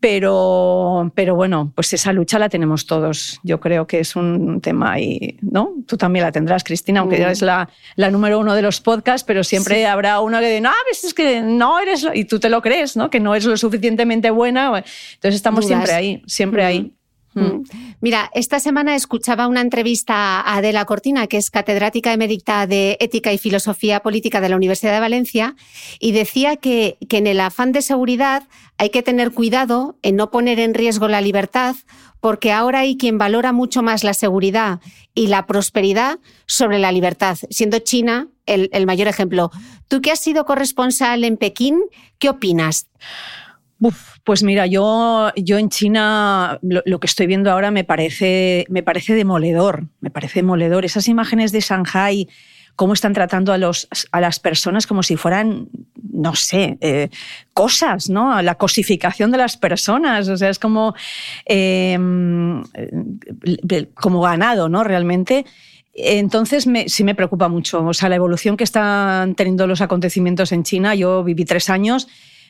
[0.00, 3.40] Pero, pero bueno, pues esa lucha la tenemos todos.
[3.42, 5.72] Yo creo que es un tema y, ¿no?
[5.88, 9.42] Tú también la tendrás, Cristina, aunque eres la, la, número uno de los podcasts, pero
[9.42, 12.48] siempre habrá uno que dice, no, a veces es que no eres, y tú te
[12.48, 13.10] lo crees, ¿no?
[13.10, 14.68] Que no es lo suficientemente buena.
[15.14, 16.92] Entonces estamos siempre ahí, siempre ahí.
[17.38, 17.56] Mm.
[17.56, 17.94] Mm.
[18.00, 23.32] Mira, esta semana escuchaba una entrevista a Adela Cortina, que es catedrática emérita de Ética
[23.32, 25.56] y Filosofía Política de la Universidad de Valencia,
[25.98, 28.44] y decía que, en el afán de seguridad
[28.76, 31.74] hay que tener cuidado en no poner en riesgo la libertad,
[32.20, 34.80] porque ahora hay quien valora mucho más la seguridad
[35.14, 39.50] y la prosperidad sobre la libertad, siendo China el mayor ejemplo.
[39.88, 41.80] Tú que has sido corresponsal en Pekín,
[42.18, 42.86] ¿qué opinas?
[44.24, 49.14] Pues mira, yo, yo en China lo, que estoy viendo ahora me parece, me parece
[49.14, 50.84] demoledor, me parece demoledor.
[50.84, 52.28] Esas imágenes de Shanghai,
[52.74, 55.68] cómo están tratando a, los, a las personas como si fueran,
[56.12, 57.08] no sé, eh,
[57.54, 58.42] cosas, ¿no?
[58.42, 60.94] La cosificación de las personas, o sea, es como,
[61.44, 62.62] em,
[63.94, 64.82] como ganado, ¿no?
[64.82, 65.46] Realmente.
[65.94, 70.64] Entonces sí me preocupa mucho, o sea, la evolución que están teniendo los acontecimientos en
[70.64, 70.94] China.
[70.94, 72.08] Yo viví tres años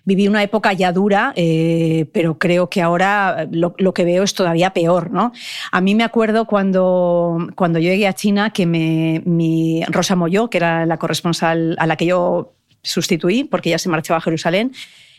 [0.09, 4.73] viví una época ya dura, eh, pero creo que ahora lo, que veo es todavía
[4.73, 5.11] peor.
[5.11, 5.33] ¿no?
[5.71, 10.49] A mí me acuerdo cuando, cuando yo llegué a China que me, mi Rosa Moyo,
[10.49, 14.73] que era la corresponsal a la que yo sustituí, porque ella se marchó a Jerusalén,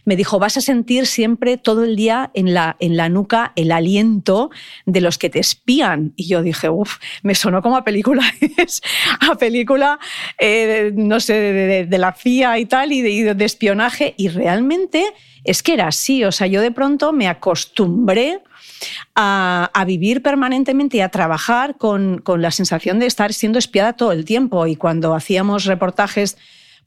[0.10, 3.72] me dijo, vas a sentir siempre todo el día en la, en la nuca el
[3.72, 4.49] aliento
[4.88, 6.14] de los que te espían.
[6.16, 8.24] Y yo dije, uff, me sonó como a película,
[9.20, 9.99] a película,
[10.39, 11.36] eh, no sé,
[11.88, 14.16] de, la CIA y tal, y de, de espionaje.
[14.18, 15.05] Y realmente
[15.43, 16.24] es que era así.
[16.24, 18.41] O sea, yo de pronto me acostumbré
[19.14, 24.26] a, vivir permanentemente y a trabajar con, la sensación de estar siendo espiada todo el
[24.26, 24.66] tiempo.
[24.66, 26.36] Y cuando hacíamos reportajes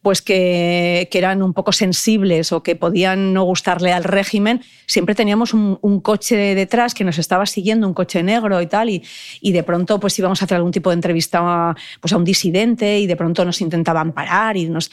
[0.03, 5.55] pues que, eran un poco sensibles o que podían no gustarle al régimen, siempre teníamos
[5.55, 9.03] un, coche detrás que nos estaba siguiendo, un coche negro y tal, y,
[9.41, 12.25] y, de pronto pues íbamos a hacer algún tipo de entrevista a, pues a un
[12.25, 14.91] disidente y de pronto nos intentaban parar y nos...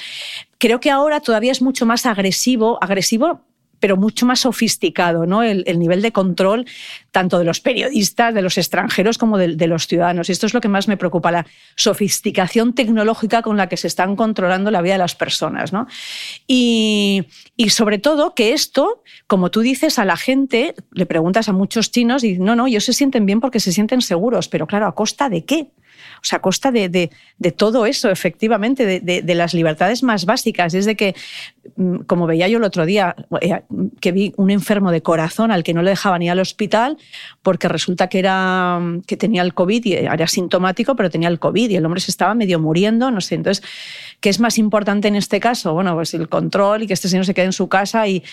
[0.60, 3.42] Creo que ahora todavía es mucho más agresivo, agresivo
[3.80, 5.44] pero mucho más sofisticado, ¿no?
[5.44, 6.66] El, nivel de control
[7.12, 10.30] tanto de los periodistas, de los extranjeros, como de, los ciudadanos.
[10.30, 13.88] Y esto es lo que más me preocupa, la sofisticación tecnológica con la que se
[13.88, 15.74] están controlando la vida de las personas.
[15.74, 15.88] ¿no?
[16.48, 17.24] Y,
[17.56, 21.92] y, sobre todo que esto, como tú dices a la gente, le preguntas a muchos
[21.92, 24.96] chinos y no, no, ellos se sienten bien porque se sienten seguros, pero claro, ¿a
[24.96, 25.72] costa de qué?
[26.22, 27.10] O sea, a costa de,
[27.56, 30.74] todo eso, efectivamente, de, las libertades más básicas.
[30.74, 31.16] Desde que,
[31.76, 33.62] mm, como veía yo el otro día, eh,
[34.00, 36.98] que vi un enfermo de corazón al que no le dejaban ir al hospital
[37.42, 41.70] porque resulta que, era, que tenía el COVID y era sintomático, pero tenía el COVID
[41.70, 43.36] y el hombre se estaba medio muriendo, no sé.
[43.36, 43.64] Entonces,
[44.20, 45.74] ¿qué es más importante en este caso?
[45.74, 48.24] Bueno, pues el control y que este señor se quede en su casa y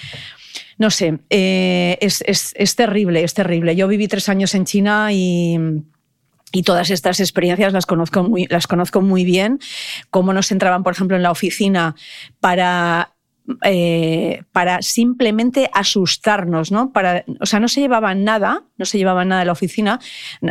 [0.78, 3.76] no sé, eh, es, es, terrible, es terrible.
[3.76, 5.58] Yo viví tres años en China y
[6.52, 9.58] y todas estas experiencias las conozco muy, las conozco muy bien.
[10.10, 11.94] Cómo nos entraban, por ejemplo, en la oficina
[12.40, 13.16] para
[13.62, 16.90] eh, para simplemente asustarnos, ¿no?
[16.90, 20.00] Para, o sea, no se llevaban nada, no se llevaban nada de la oficina,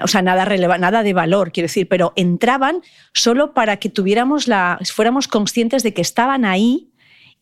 [0.01, 0.45] o sea, nada,
[0.77, 2.81] nada de valor, quiero decir, pero entraban
[3.13, 6.89] solo para que tuviéramos la, fuéramos conscientes de que estaban ahí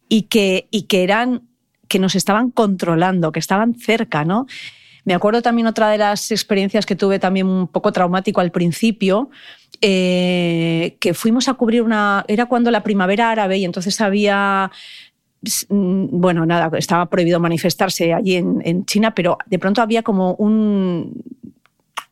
[0.09, 1.43] y que, y que eran,
[1.87, 4.47] que nos estaban controlando, que estaban cerca, ¿no?
[5.05, 9.29] Me acuerdo también otra de las experiencias que tuve también un poco traumático al principio,
[9.81, 12.23] eh, que fuimos a cubrir una...
[12.27, 14.71] Era cuando la primavera árabe y entonces había
[15.69, 21.21] mm, bueno, nada, estaba prohibido manifestarse allí en, China, pero de pronto había como un,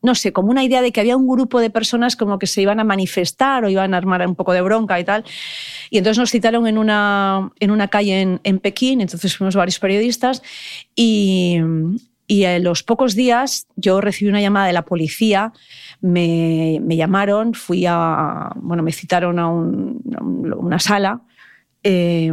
[0.01, 2.61] no sé, como una idea de que había un grupo de personas como que se
[2.61, 5.23] iban a manifestar o iban a armar un poco de bronca y tal.
[5.89, 9.79] Y entonces nos citaron en una, en una calle en, en Pekín, entonces fuimos varios
[9.79, 10.43] periodistas
[10.93, 11.57] y,
[12.31, 15.51] y a los pocos días yo recibí una llamada de la policía,
[15.99, 21.23] me, llamaron, fui a, bueno, me citaron a, una sala,
[21.83, 22.31] eh,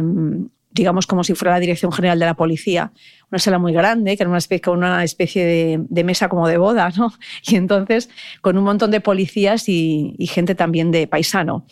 [0.79, 2.91] digamos como si fuera la Dirección General de la Policía,
[3.29, 5.45] una sala muy grande, que era una especie, una especie
[5.89, 7.13] de, mesa como de boda, ¿no?
[7.47, 8.09] Y entonces,
[8.41, 11.65] con un montón de policías y, gente también de paisano.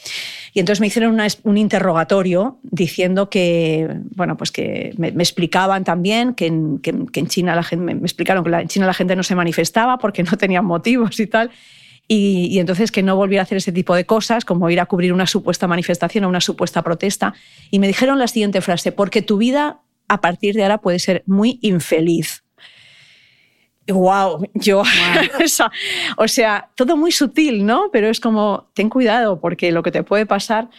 [0.53, 6.47] Y entonces me hicieron un interrogatorio diciendo que, bueno, pues que me, explicaban también que
[6.47, 6.81] en,
[7.27, 10.37] China la gente, me, explicaron que en China la gente no se manifestaba porque no
[10.37, 11.51] tenían motivos y tal.
[12.07, 14.85] Y, y, entonces que no volviera a hacer ese tipo de cosas, como ir a
[14.85, 17.33] cubrir una supuesta manifestación o una supuesta protesta.
[17.69, 21.23] Y me dijeron la siguiente frase, porque tu vida a partir de ahora puede ser
[21.25, 22.43] muy infeliz.
[23.87, 24.83] Wow, yo,
[26.17, 27.89] o sea, todo muy sutil, ¿no?
[27.91, 30.69] Pero es como, ten cuidado porque lo que te puede pasar.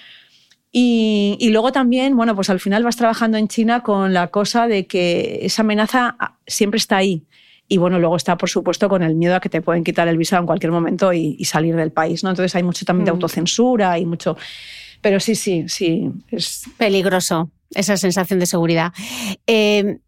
[0.71, 4.69] Y, y, luego también, bueno, pues al final vas trabajando en China con la cosa
[4.69, 6.17] de que esa amenaza
[6.47, 7.25] siempre está ahí.
[7.69, 10.17] Y bueno, luego está, por supuesto, con el miedo a que te pueden quitar el
[10.17, 12.31] visado en cualquier momento y, salir del país, ¿no?
[12.31, 13.15] Entonces hay mucho también de mm.
[13.15, 14.37] autocensura y mucho...
[15.01, 16.11] Pero sí, sí, sí.
[16.31, 18.93] Es peligroso esa sensación de seguridad.
[19.47, 19.99] Eh,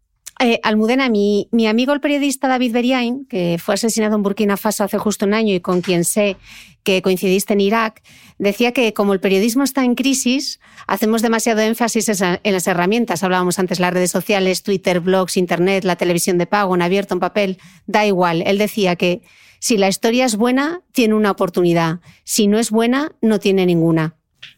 [0.41, 4.83] eh, Almudena, mi, mi, amigo el periodista David Beriain, que fue asesinado en Burkina Faso
[4.83, 6.37] hace justo un año y con quien sé
[6.83, 8.01] que coincidiste en Irak,
[8.39, 13.23] decía que como el periodismo está en crisis, hacemos demasiado énfasis en las herramientas.
[13.23, 17.19] Hablábamos antes las redes sociales, Twitter, blogs, Internet, la televisión de pago, en abierto, en
[17.19, 17.57] papel.
[17.85, 18.41] Da igual.
[18.45, 19.21] Él decía que
[19.59, 21.99] si la historia es buena, tiene una oportunidad.
[22.23, 24.15] Si no es buena, no tiene ninguna.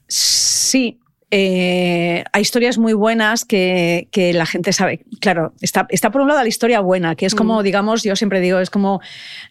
[0.07, 0.99] Sí,
[1.36, 5.03] eh, hay historias muy buenas que, la gente sabe.
[5.19, 7.63] Claro, está, está, por un lado la historia buena, que es como, mm.
[7.63, 9.01] digamos, yo siempre digo, es como,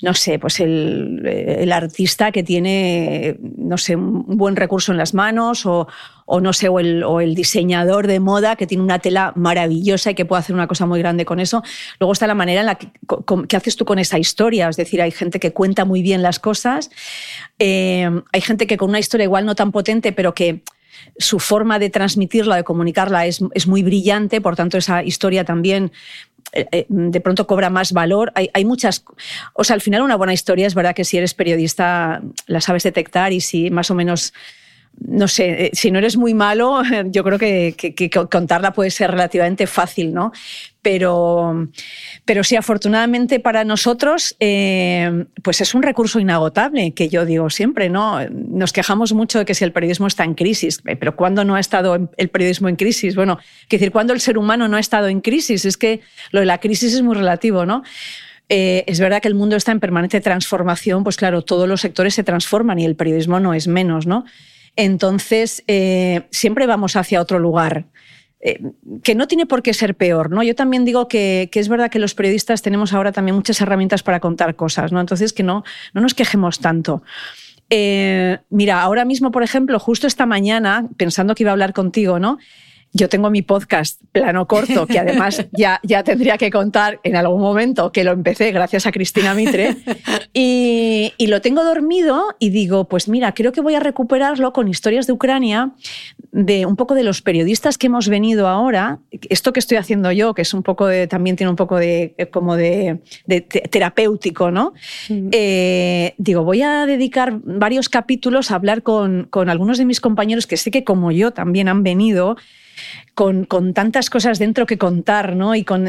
[0.01, 5.67] no sé, pues el, artista que tiene, no sé, un buen recurso en las manos
[5.67, 5.89] o,
[6.41, 10.39] no sé, o el, diseñador de moda que tiene una tela maravillosa y que puede
[10.39, 11.65] hacer una cosa muy grande con eso.
[11.99, 14.69] Luego está la manera en la que, haces tú con esa historia.
[14.69, 16.93] Es decir, hay gente que cuenta muy bien las cosas,
[17.59, 20.63] eh, hay gente que con una historia igual no tan potente, pero que
[21.17, 25.93] su forma de transmitirla, de comunicarla es, muy brillante, por tanto esa historia también
[26.53, 28.33] eh, eh, de pronto cobra más valor.
[28.35, 29.05] Hay, hay, muchas.
[29.55, 32.83] O sea, al final, una buena historia es verdad que si eres periodista la sabes
[32.83, 34.33] detectar y si más o menos
[34.99, 39.67] no sé, eh, si no eres muy malo, yo creo que, contarla puede ser relativamente
[39.67, 40.33] fácil, ¿no?
[40.81, 41.69] Pero,
[42.25, 47.89] pero sí, afortunadamente para nosotros, eh, pues es un recurso inagotable, que yo digo siempre,
[47.89, 48.19] ¿no?
[48.31, 51.55] Nos quejamos mucho de que si el periodismo está en crisis, eh, pero ¿cuándo no
[51.55, 53.15] ha estado el periodismo en crisis?
[53.15, 55.65] Bueno, es decir, ¿cuándo el ser humano no ha estado en crisis?
[55.65, 56.01] Es que
[56.33, 57.83] lo de la crisis es muy relativo, ¿no?
[58.55, 62.23] es verdad que el mundo está en permanente transformación, pues claro, todos los sectores se
[62.23, 64.27] transforman y el periodismo no es menos, ¿no?
[64.77, 67.87] Entonces, eh, siempre vamos hacia otro lugar.
[68.45, 68.61] Eh,
[69.05, 70.43] que no tiene por qué ser peor, ¿no?
[70.43, 74.19] Yo también digo que, es verdad que los periodistas tenemos ahora también muchas herramientas para
[74.19, 75.01] contar cosas, ¿no?
[75.01, 75.63] Entonces, que no,
[75.95, 77.05] no nos quejemos tanto.
[77.71, 82.19] Eh, mira, ahora mismo, por ejemplo, justo esta mañana, pensando que iba a hablar contigo,
[82.19, 82.39] ¿no?
[82.93, 87.41] Yo tengo mi podcast Plano Corto, que además ya, ya tendría que contar en algún
[87.41, 89.77] momento que lo empecé gracias a Cristina Mitre,
[90.33, 94.69] y, y, lo tengo dormido y digo, pues mira, creo que voy a recuperarlo con
[94.69, 95.73] historias de Ucrania,
[96.33, 100.35] de un poco de los periodistas que hemos venido ahora, esto que estoy haciendo yo,
[100.35, 103.01] que es un poco de, también tiene un poco de, como de,
[103.71, 104.75] terapéutico, ¿no?
[105.09, 105.29] Mm.
[105.33, 110.47] Eh, digo, voy a dedicar varios capítulos a hablar con, con algunos de mis compañeros
[110.47, 112.37] que sé que como yo también han venido,
[113.15, 115.55] con, tantas cosas dentro que contar, ¿no?
[115.55, 115.89] Y con,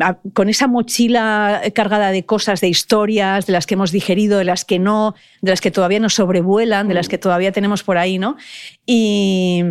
[0.00, 4.44] ah, con esa mochila cargada de cosas, de historias, de las que hemos digerido, de
[4.44, 7.98] las que no, de las que todavía nos sobrevuelan, de las que todavía tenemos por
[7.98, 8.36] ahí, ¿no?
[8.84, 9.64] Y,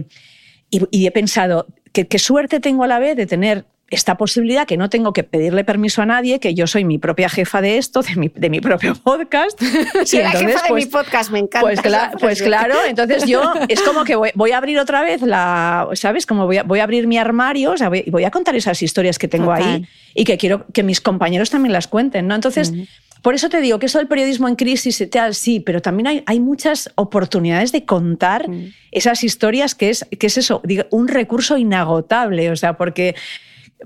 [0.72, 5.14] he pensado, qué suerte tengo a la vez de tener esta posibilidad que no tengo
[5.14, 8.30] que pedirle permiso a nadie, que yo soy mi propia jefa de esto, de mi,
[8.30, 9.62] de mi propio podcast.
[10.06, 11.62] Soy la jefa de mi pues, podcast, me encanta.
[11.62, 11.80] Pues,
[12.20, 16.26] pues claro, entonces yo es como que voy, a abrir otra vez la, ¿sabes?
[16.26, 17.76] Como voy a, voy a abrir mi armario
[18.06, 21.52] y voy, a contar esas historias que tengo ahí y que quiero que mis compañeros
[21.52, 22.36] también las cuenten, ¿no?
[22.36, 22.74] Entonces...
[23.22, 26.06] Por eso te digo que eso del periodismo en crisis y tal, sí, pero también
[26.06, 28.46] hay, hay muchas oportunidades de contar
[28.92, 30.62] esas historias que es, que es eso,
[30.92, 33.16] un recurso inagotable, o sea, porque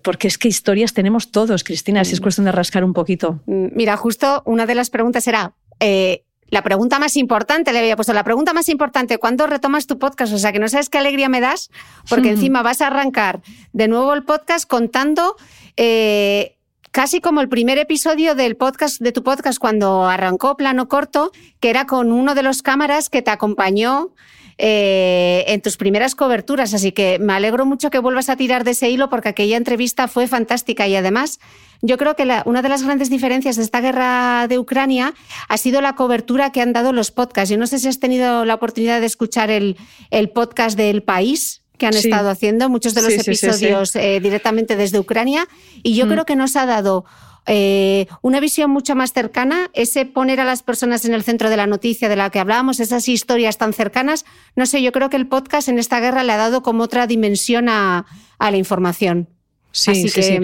[0.04, 2.24] porque es que historias tenemos todos, Cristina, si es mm.
[2.24, 3.40] cuestión de rascar un poquito.
[3.46, 7.96] Mm, mira, justo una de las preguntas era, eh, la pregunta más importante, le había
[7.96, 10.34] puesto la pregunta más importante, ¿cuándo retomas tu podcast?
[10.34, 11.70] O sea, que no sabes qué alegría me das,
[12.10, 13.42] porque encima vas a arrancar
[13.74, 15.36] de nuevo el podcast contando...
[15.78, 16.56] Eh,
[16.92, 21.70] casi como el primer episodio del podcast de tu podcast cuando arrancó Plano Corto, que
[21.70, 24.14] era con uno de los cámaras que te acompañó
[24.62, 26.74] eh, en tus primeras coberturas.
[26.74, 30.10] Así que me alegro mucho que vuelvas a tirar de ese hilo porque aquella entrevista
[30.10, 31.40] fue fantástica y además
[31.82, 35.14] yo creo que una de las grandes diferencias de esta guerra de Ucrania
[35.48, 37.50] ha sido la cobertura que han dado los podcasts.
[37.50, 39.78] Yo no sé si has tenido la oportunidad de escuchar el,
[40.12, 45.00] el podcast del país que han estado haciendo, muchos de los episodios eh, directamente desde
[45.00, 45.48] Ucrania,
[45.84, 46.10] y yo mm.
[46.10, 47.06] creo que nos ha dado
[47.52, 51.58] eh, una visión mucho más cercana, ese poner a las personas en el centro de
[51.58, 54.24] la noticia de la que hablábamos, esas historias tan cercanas.
[54.56, 57.08] No sé, yo creo que el podcast en esta guerra le ha dado como otra
[57.08, 58.06] dimensión a,
[58.40, 59.30] la información.
[59.72, 60.40] Sí, sí, sí.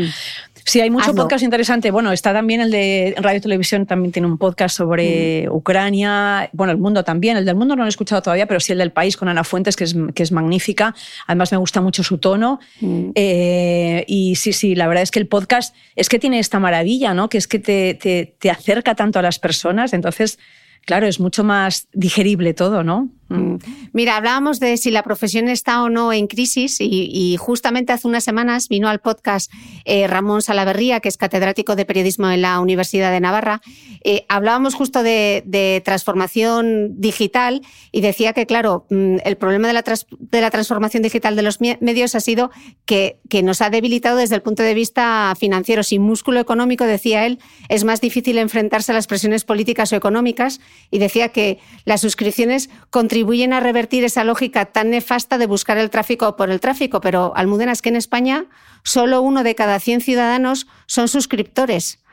[0.67, 1.91] Sí, hay mucho podcast interesante.
[1.91, 5.53] Bueno, está también el de Radio Televisión, también tiene un podcast sobre mm.
[5.53, 6.49] Ucrania.
[6.53, 7.37] Bueno, el mundo también.
[7.37, 9.43] El del mundo no lo he escuchado todavía, pero sí el del país con Ana
[9.43, 10.95] Fuentes, que es, que es magnífica.
[11.27, 12.59] Además, me gusta mucho su tono.
[12.81, 13.11] Mm.
[13.13, 17.13] Eh, y sí, sí, la verdad es que el podcast es que tiene esta maravilla,
[17.13, 17.29] ¿no?
[17.29, 19.93] Que es que te, te, te acerca tanto a las personas.
[19.93, 20.39] Entonces,
[20.83, 23.09] claro, es mucho más digerible todo, ¿no?
[23.27, 23.55] Mm.
[23.91, 28.23] Mira, hablábamos de si la profesión está o no en crisis y, justamente hace unas
[28.23, 29.51] semanas vino al podcast
[29.83, 33.61] eh, Ramón Salaverría, que es catedrático de periodismo en la Universidad de Navarra.
[34.03, 37.61] Eh, hablábamos justo de, transformación digital
[37.91, 41.59] y decía que, claro, mm, el problema de la, de la transformación digital de los
[41.61, 42.51] medios ha sido
[42.85, 45.83] que, que nos ha debilitado desde el punto de vista financiero.
[45.83, 50.61] Sin músculo económico, decía él, es más difícil enfrentarse a las presiones políticas o económicas
[50.91, 55.77] y decía que las suscripciones contribuyen contribuyen a revertir esa lógica tan nefasta de buscar
[55.77, 56.99] el tráfico por el tráfico.
[56.99, 58.43] Pero, Almudena, es que en España
[58.83, 62.03] solo uno de cada 100 ciudadanos son suscriptores.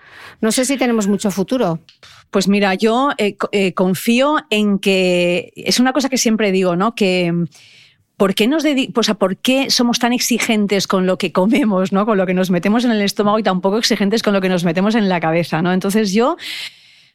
[0.41, 1.81] No sé si tenemos mucho futuro.
[2.31, 6.95] Pues mira, yo eh, eh, confío en que es una cosa que siempre digo, ¿no?
[6.95, 7.35] Que
[8.17, 12.07] ¿por qué, nos pues, ¿por qué somos tan exigentes con lo que comemos, ¿no?
[12.07, 14.49] con lo que nos metemos en el estómago y tan poco exigentes con lo que
[14.49, 15.63] nos metemos en la cabeza?
[15.63, 15.73] ¿no?
[15.73, 16.37] Entonces yo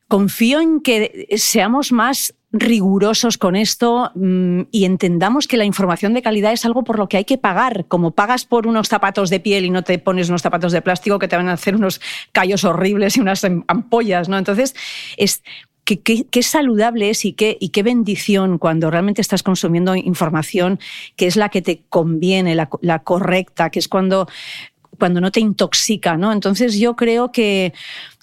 [0.07, 6.21] confío en que seamos más rigurosos con esto mm, y entendamos que la información de
[6.21, 7.85] calidad es algo por lo que hay que pagar.
[7.87, 11.19] Como pagas por unos zapatos de piel y no te pones unos zapatos de plástico
[11.19, 12.01] que te van a hacer unos
[12.31, 14.37] callos horribles y unas ampollas, ¿no?
[14.37, 14.75] Entonces,
[15.17, 15.43] es
[15.83, 20.79] qué, saludable es y qué, bendición cuando realmente estás consumiendo información
[21.15, 24.27] que es la que te conviene, la, la correcta, que es cuando
[24.97, 26.31] cuando no te intoxica, ¿no?
[26.31, 27.73] Entonces yo creo que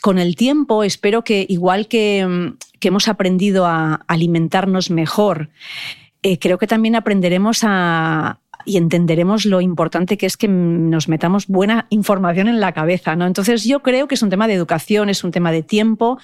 [0.05, 5.49] con el tiempo espero que igual que, mm, hemos aprendido a alimentarnos mejor,
[6.23, 11.47] eh, creo que también aprenderemos a, y entenderemos lo importante que es que nos metamos
[11.47, 13.17] buena información en la cabeza.
[13.17, 13.27] ¿no?
[13.27, 16.19] Entonces yo creo que es un tema de educación, es un tema de tiempo,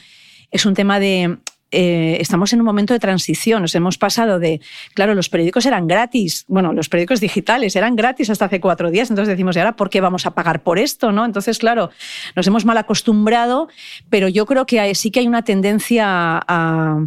[0.50, 1.38] es un tema de
[1.70, 3.62] eh, estamos en un momento de transición.
[3.62, 4.60] Nos hemos pasado de,
[4.94, 9.10] claro, los periódicos eran gratis, bueno, los periódicos digitales eran gratis hasta hace cuatro días,
[9.10, 11.12] entonces decimos, ¿y ahora por qué vamos a pagar por esto?
[11.12, 11.24] ¿no?
[11.24, 11.90] Entonces, claro,
[12.36, 13.68] nos hemos mal acostumbrado,
[14.08, 16.06] pero yo creo que sí que hay una tendencia
[16.46, 17.00] a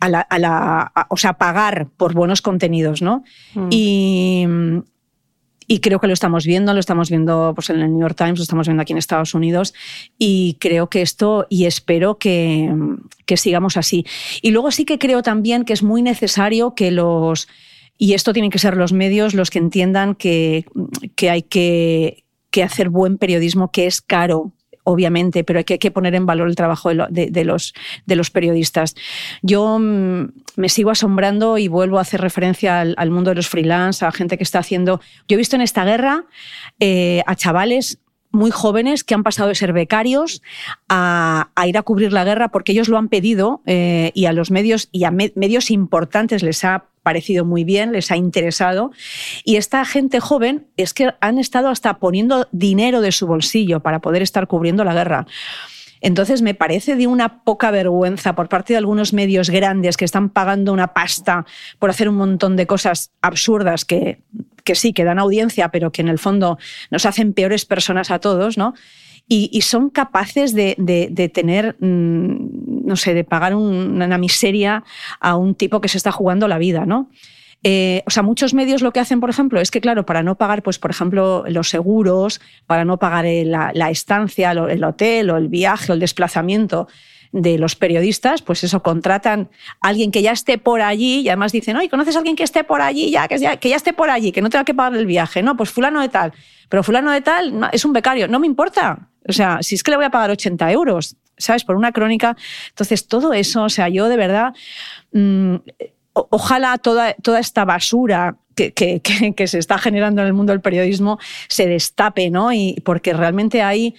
[0.00, 3.24] a la, o sea, pagar por buenos contenidos, ¿no?
[3.54, 3.68] Mm.
[3.70, 4.46] Y,
[5.66, 8.38] y creo que lo estamos viendo, lo estamos viendo pues, en el New York Times,
[8.38, 9.74] lo estamos viendo aquí en Estados Unidos
[10.18, 12.70] y creo que esto, y espero que,
[13.36, 14.06] sigamos así.
[14.42, 17.48] Y luego sí que creo también que es muy necesario que los,
[17.98, 20.66] y esto tienen que ser los medios los que entiendan que,
[21.16, 24.52] que hay que, que hacer buen periodismo, que es caro,
[24.84, 27.74] obviamente, pero hay que, poner en valor el trabajo de, los,
[28.06, 28.94] de los periodistas.
[29.42, 34.04] Yo mm, me sigo asombrando y vuelvo a hacer referencia al, mundo de los freelance,
[34.04, 35.00] a gente que está haciendo...
[35.26, 36.24] Yo he visto en esta guerra
[36.80, 37.98] eh, a chavales
[38.34, 40.42] muy jóvenes que han pasado de ser becarios
[40.88, 44.50] a, ir a cubrir la guerra porque ellos lo han pedido eh, y a los
[44.50, 48.90] medios y a medios importantes les ha parecido muy bien, les ha interesado.
[49.44, 54.00] Y esta gente joven es que han estado hasta poniendo dinero de su bolsillo para
[54.00, 55.26] poder estar cubriendo la guerra.
[56.00, 60.28] Entonces me parece de una poca vergüenza por parte de algunos medios grandes que están
[60.28, 61.46] pagando una pasta
[61.78, 64.20] por hacer un montón de cosas absurdas que,
[64.64, 66.58] que sí, que dan audiencia, pero que en el fondo
[66.90, 68.74] nos hacen peores personas a todos, ¿no?
[69.26, 74.84] Y, son capaces de, de, tener, mm, no sé, de pagar una miseria
[75.18, 77.08] a un tipo que se está jugando la vida, ¿no?
[77.62, 80.34] Eh, o sea, muchos medios lo que hacen, por ejemplo, es que, claro, para no
[80.34, 85.38] pagar, pues, por ejemplo, los seguros, para no pagar la, la estancia, el hotel o
[85.38, 86.86] el viaje o el desplazamiento
[87.34, 91.50] de los periodistas, pues eso, contratan a alguien que ya esté por allí y además
[91.50, 93.92] dicen, oye, ¿conoces a alguien que esté por allí, ya, que, ya, que ya esté
[93.92, 95.42] por allí, que no tenga que pagar el viaje?
[95.42, 96.32] No, pues fulano de tal.
[96.68, 99.08] Pero fulano de tal es un becario, no me importa.
[99.28, 101.64] O sea, si es que le voy a pagar 80 euros, ¿sabes?
[101.64, 102.36] Por una crónica.
[102.68, 104.54] Entonces, todo eso, o sea, yo de verdad,
[105.10, 105.56] mm,
[106.12, 110.60] ojalá toda, toda esta basura que, que, que, se está generando en el mundo del
[110.60, 111.18] periodismo
[111.48, 112.52] se destape, ¿no?
[112.52, 113.96] Y porque realmente hay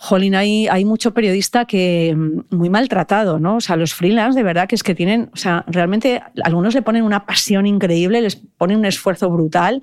[0.00, 3.56] jolín, hay, hay mucho periodista que mm, muy maltratado, ¿no?
[3.56, 6.82] O sea, los freelance de verdad que es que tienen, o sea, realmente algunos le
[6.82, 9.82] ponen una pasión increíble, les ponen un esfuerzo brutal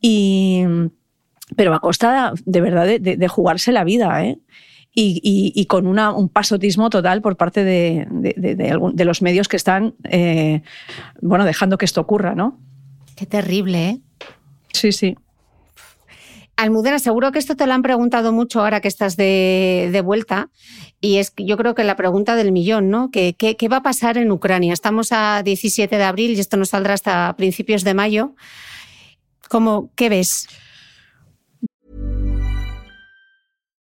[0.00, 0.64] y
[1.56, 4.38] pero a costa de verdad de, jugarse la vida, ¿eh?
[4.92, 10.62] Y, con una, un pasotismo total por parte de, de los medios que están eh,
[11.20, 12.58] bueno, dejando que esto ocurra, ¿no?
[13.16, 14.00] Qué terrible, ¿eh?
[14.72, 15.16] Sí, sí.
[16.60, 20.50] Almudena, seguro que esto te lo han preguntado mucho ahora que estás de, vuelta.
[21.00, 23.10] Y es yo creo que la pregunta del millón, ¿no?
[23.10, 24.74] ¿Qué, ¿Qué, va a pasar en Ucrania?
[24.74, 28.34] Estamos a 17 de abril y esto nos saldrá hasta principios de mayo.
[29.48, 30.48] ¿Cómo, ¿Qué ves?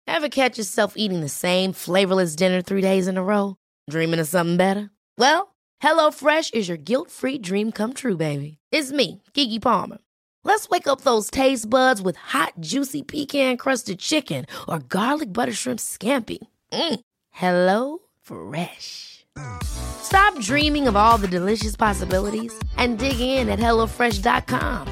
[0.07, 3.57] Ever catch yourself eating the same flavorless dinner three days in a row?
[3.91, 4.89] Dreaming of something better?
[5.19, 8.57] Well, HelloFresh is your guilt-free dream come true, baby.
[8.71, 9.99] It's me, Kiki Palmer.
[10.45, 15.51] Let's wake up those taste buds with hot, juicy pecan crusted chicken or garlic butter
[15.51, 16.37] shrimp scampi.
[16.71, 16.99] Mm.
[17.31, 19.25] Hello Fresh.
[19.63, 24.87] Stop dreaming of all the delicious possibilities and dig in at HelloFresh.com.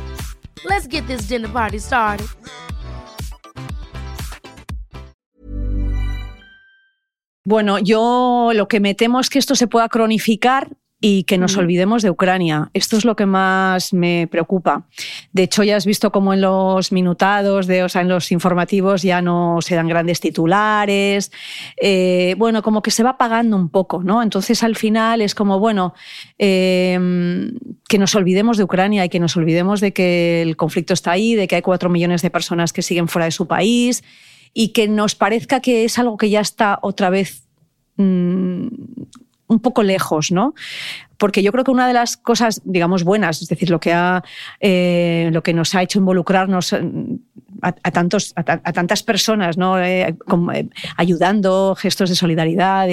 [0.65, 2.27] Let's get this dinner party started.
[7.45, 10.75] Bueno, yo lo que me temo es que esto se pueda cronificar
[11.05, 12.69] y que nos olvidemos de Ucrania.
[12.73, 14.87] Esto es lo que más me preocupa.
[15.33, 19.01] De hecho, ya has visto cómo en los minutados, de, o sea, en los informativos
[19.01, 21.29] ya no se dan grandes titulares.
[21.75, 24.23] Eh, bueno, como que se va apagando un poco, ¿no?
[24.23, 25.93] Entonces, al final es como, bueno,
[26.37, 27.51] em,
[27.89, 31.35] que nos olvidemos de Ucrania y que nos olvidemos de que el conflicto está ahí,
[31.35, 34.05] de que hay cuatro millones de personas que siguen fuera de su país
[34.53, 37.43] y que nos parezca que es algo que ya está otra vez
[37.97, 38.67] mm,
[39.53, 40.53] un poco lejos, ¿no?
[41.17, 44.23] Porque yo creo que una de las cosas, digamos, buenas, es decir, lo que, ha,
[44.59, 46.75] eh, lo que nos ha hecho involucrarnos
[47.61, 49.79] a, tantos, a, tantas personas, ¿no?
[49.79, 50.17] Eh,
[50.53, 52.89] eh, ayudando, gestos de solidaridad,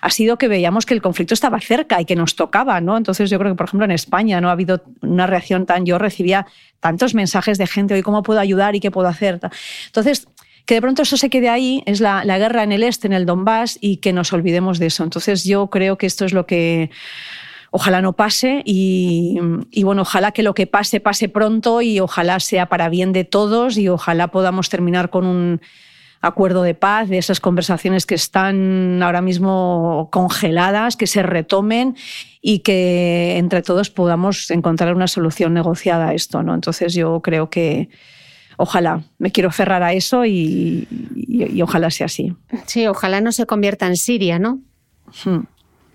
[0.00, 2.96] ha sido que veíamos que el conflicto estaba cerca y que nos tocaba, ¿no?
[2.96, 5.84] Entonces yo creo que, por ejemplo, en España no ha habido una reacción tan...
[5.84, 6.46] Yo recibía
[6.80, 9.40] tantos mensajes de gente, hoy cómo puedo ayudar y qué puedo hacer.
[9.86, 10.28] Entonces,
[10.66, 13.24] que de pronto eso se quede ahí, es la, guerra en el este, en el
[13.24, 15.04] Donbass, y que nos olvidemos de eso.
[15.04, 16.90] Entonces yo creo que esto es lo que
[17.70, 19.38] ojalá no pase y,
[19.84, 23.78] bueno, ojalá que lo que pase pase pronto y ojalá sea para bien de todos
[23.78, 25.60] y ojalá podamos terminar con un
[26.20, 31.94] acuerdo de paz, de esas conversaciones que están ahora mismo congeladas, que se retomen
[32.40, 36.42] y que entre todos podamos encontrar una solución negociada a esto.
[36.42, 36.54] ¿no?
[36.54, 37.88] Entonces yo creo que
[38.56, 40.88] ojalá, me quiero cerrar a eso y,
[41.62, 42.34] ojalá sea así.
[42.66, 44.60] Sí, ojalá no se convierta en Siria, ¿no?
[45.24, 45.44] Hmm.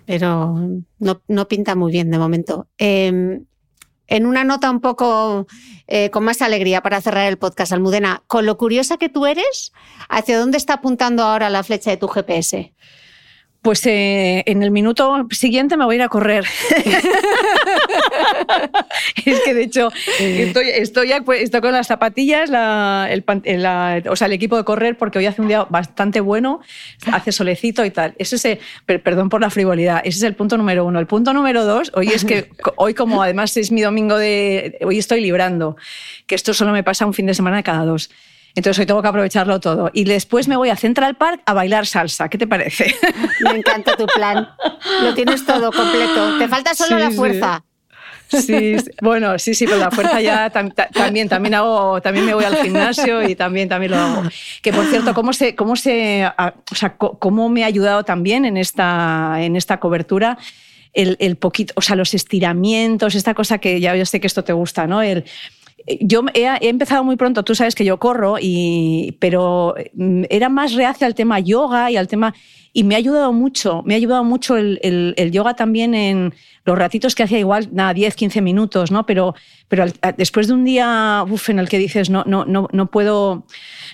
[0.06, 0.56] Pero
[1.00, 2.68] no, pinta muy bien de momento.
[2.78, 3.46] Em,
[4.08, 5.48] en una nota un poco
[5.88, 9.72] eh, con más alegría para cerrar el podcast, Almudena, con lo curiosa que tú eres,
[10.10, 12.74] ¿hacia dónde está apuntando ahora la flecha de tu GPS?
[13.62, 16.44] Pues eh, en el minuto siguiente me voy a ir a correr.
[19.26, 23.24] es que de hecho estoy, estoy, pues, con las zapatillas, el,
[24.10, 26.62] o sea, el equipo de correr, porque hoy hace un día bastante bueno,
[27.12, 28.16] hace solecito y tal.
[28.18, 31.00] Ese es perdón por la frivolidad, ese es el punto número uno.
[31.00, 34.80] El punto número dos, hoy es que hoy como además es mi domingo de...
[34.84, 35.78] Hoy estoy librando,
[36.26, 38.10] que esto solo me pasa un fin de semana cada dos.
[38.56, 39.90] Entonces hoy tengo que aprovecharlo todo.
[39.94, 42.30] Y después me voy a Central Park a bailar salsa.
[42.30, 42.94] ¿Qué te parece?
[43.42, 44.50] Me encanta tu plan.
[45.02, 46.38] Lo tienes todo completo.
[46.38, 47.64] Te falta solo la fuerza.
[48.28, 52.56] Sí, bueno, sí, sí, pero la fuerza ya también, también hago, también me voy al
[52.56, 54.24] gimnasio y también, también lo hago.
[54.62, 58.56] Que por cierto, cómo se, cómo se, o sea, cómo me ha ayudado también en
[58.56, 60.38] esta, en esta cobertura
[60.94, 64.44] el, el poquito, o sea, los estiramientos, esta cosa que ya yo sé que esto
[64.44, 65.02] te gusta, ¿no?
[65.02, 65.26] El,
[66.00, 70.74] yo he, empezado muy pronto, tú sabes que yo corro, y, pero mm, era más
[70.74, 72.34] reacia al tema yoga y al tema...
[72.74, 74.80] Y me ha ayudado mucho, me ha ayudado mucho el,
[75.18, 76.34] el, yoga también en
[76.64, 79.06] los ratitos que hacía igual, nada, 10, 15 minutos, ¿no?
[79.06, 79.36] Pero,
[79.68, 79.84] pero
[80.16, 83.46] después de un día uf, en el que dices, no, no, no, no puedo,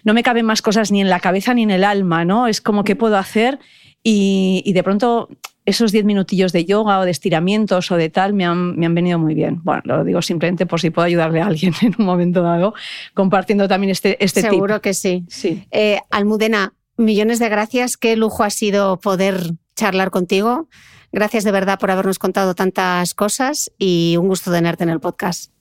[0.04, 2.46] no me caben más cosas ni en la cabeza ni en el alma, ¿no?
[2.46, 3.58] Es como, ¿qué puedo hacer?
[4.04, 5.28] Y, y de pronto
[5.68, 8.95] esos 10 minutillos de yoga o de estiramientos o de tal me han, me han,
[8.95, 9.60] venido muy bien.
[9.64, 12.73] Bueno, lo digo simplemente por si puedo ayudarle a alguien en un momento dado,
[13.14, 15.26] compartiendo también este, este Seguro que sí.
[15.27, 15.68] sí.
[15.72, 17.98] Eh, Almudena, millones de gracias.
[17.98, 20.69] Qué lujo ha sido poder charlar contigo.
[21.11, 25.52] Gracias de verdad por habernos contado tantas cosas y un gusto tenerte en el podcast.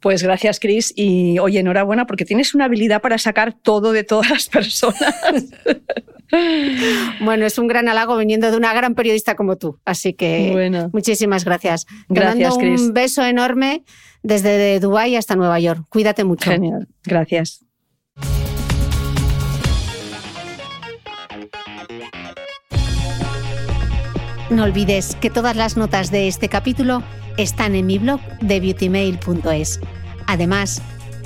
[0.00, 0.92] Pues gracias, Cris.
[0.94, 5.14] Y oye, enhorabuena porque tienes una habilidad para sacar todo de todas las personas.
[7.20, 9.78] Bueno, es un gran halago viniendo de una gran periodista como tú.
[9.84, 11.86] Así que muchísimas gracias.
[12.08, 13.84] gracias, Te mando un beso enorme
[14.22, 15.84] desde Dubái hasta Nueva York.
[15.88, 16.50] Cuídate mucho.
[16.50, 16.88] Genial.
[17.04, 17.64] Gracias.
[24.50, 27.04] No olvides que todas las notas de este capítulo
[27.36, 29.80] están en mi blog de beautymail.es.
[30.26, 30.82] Además,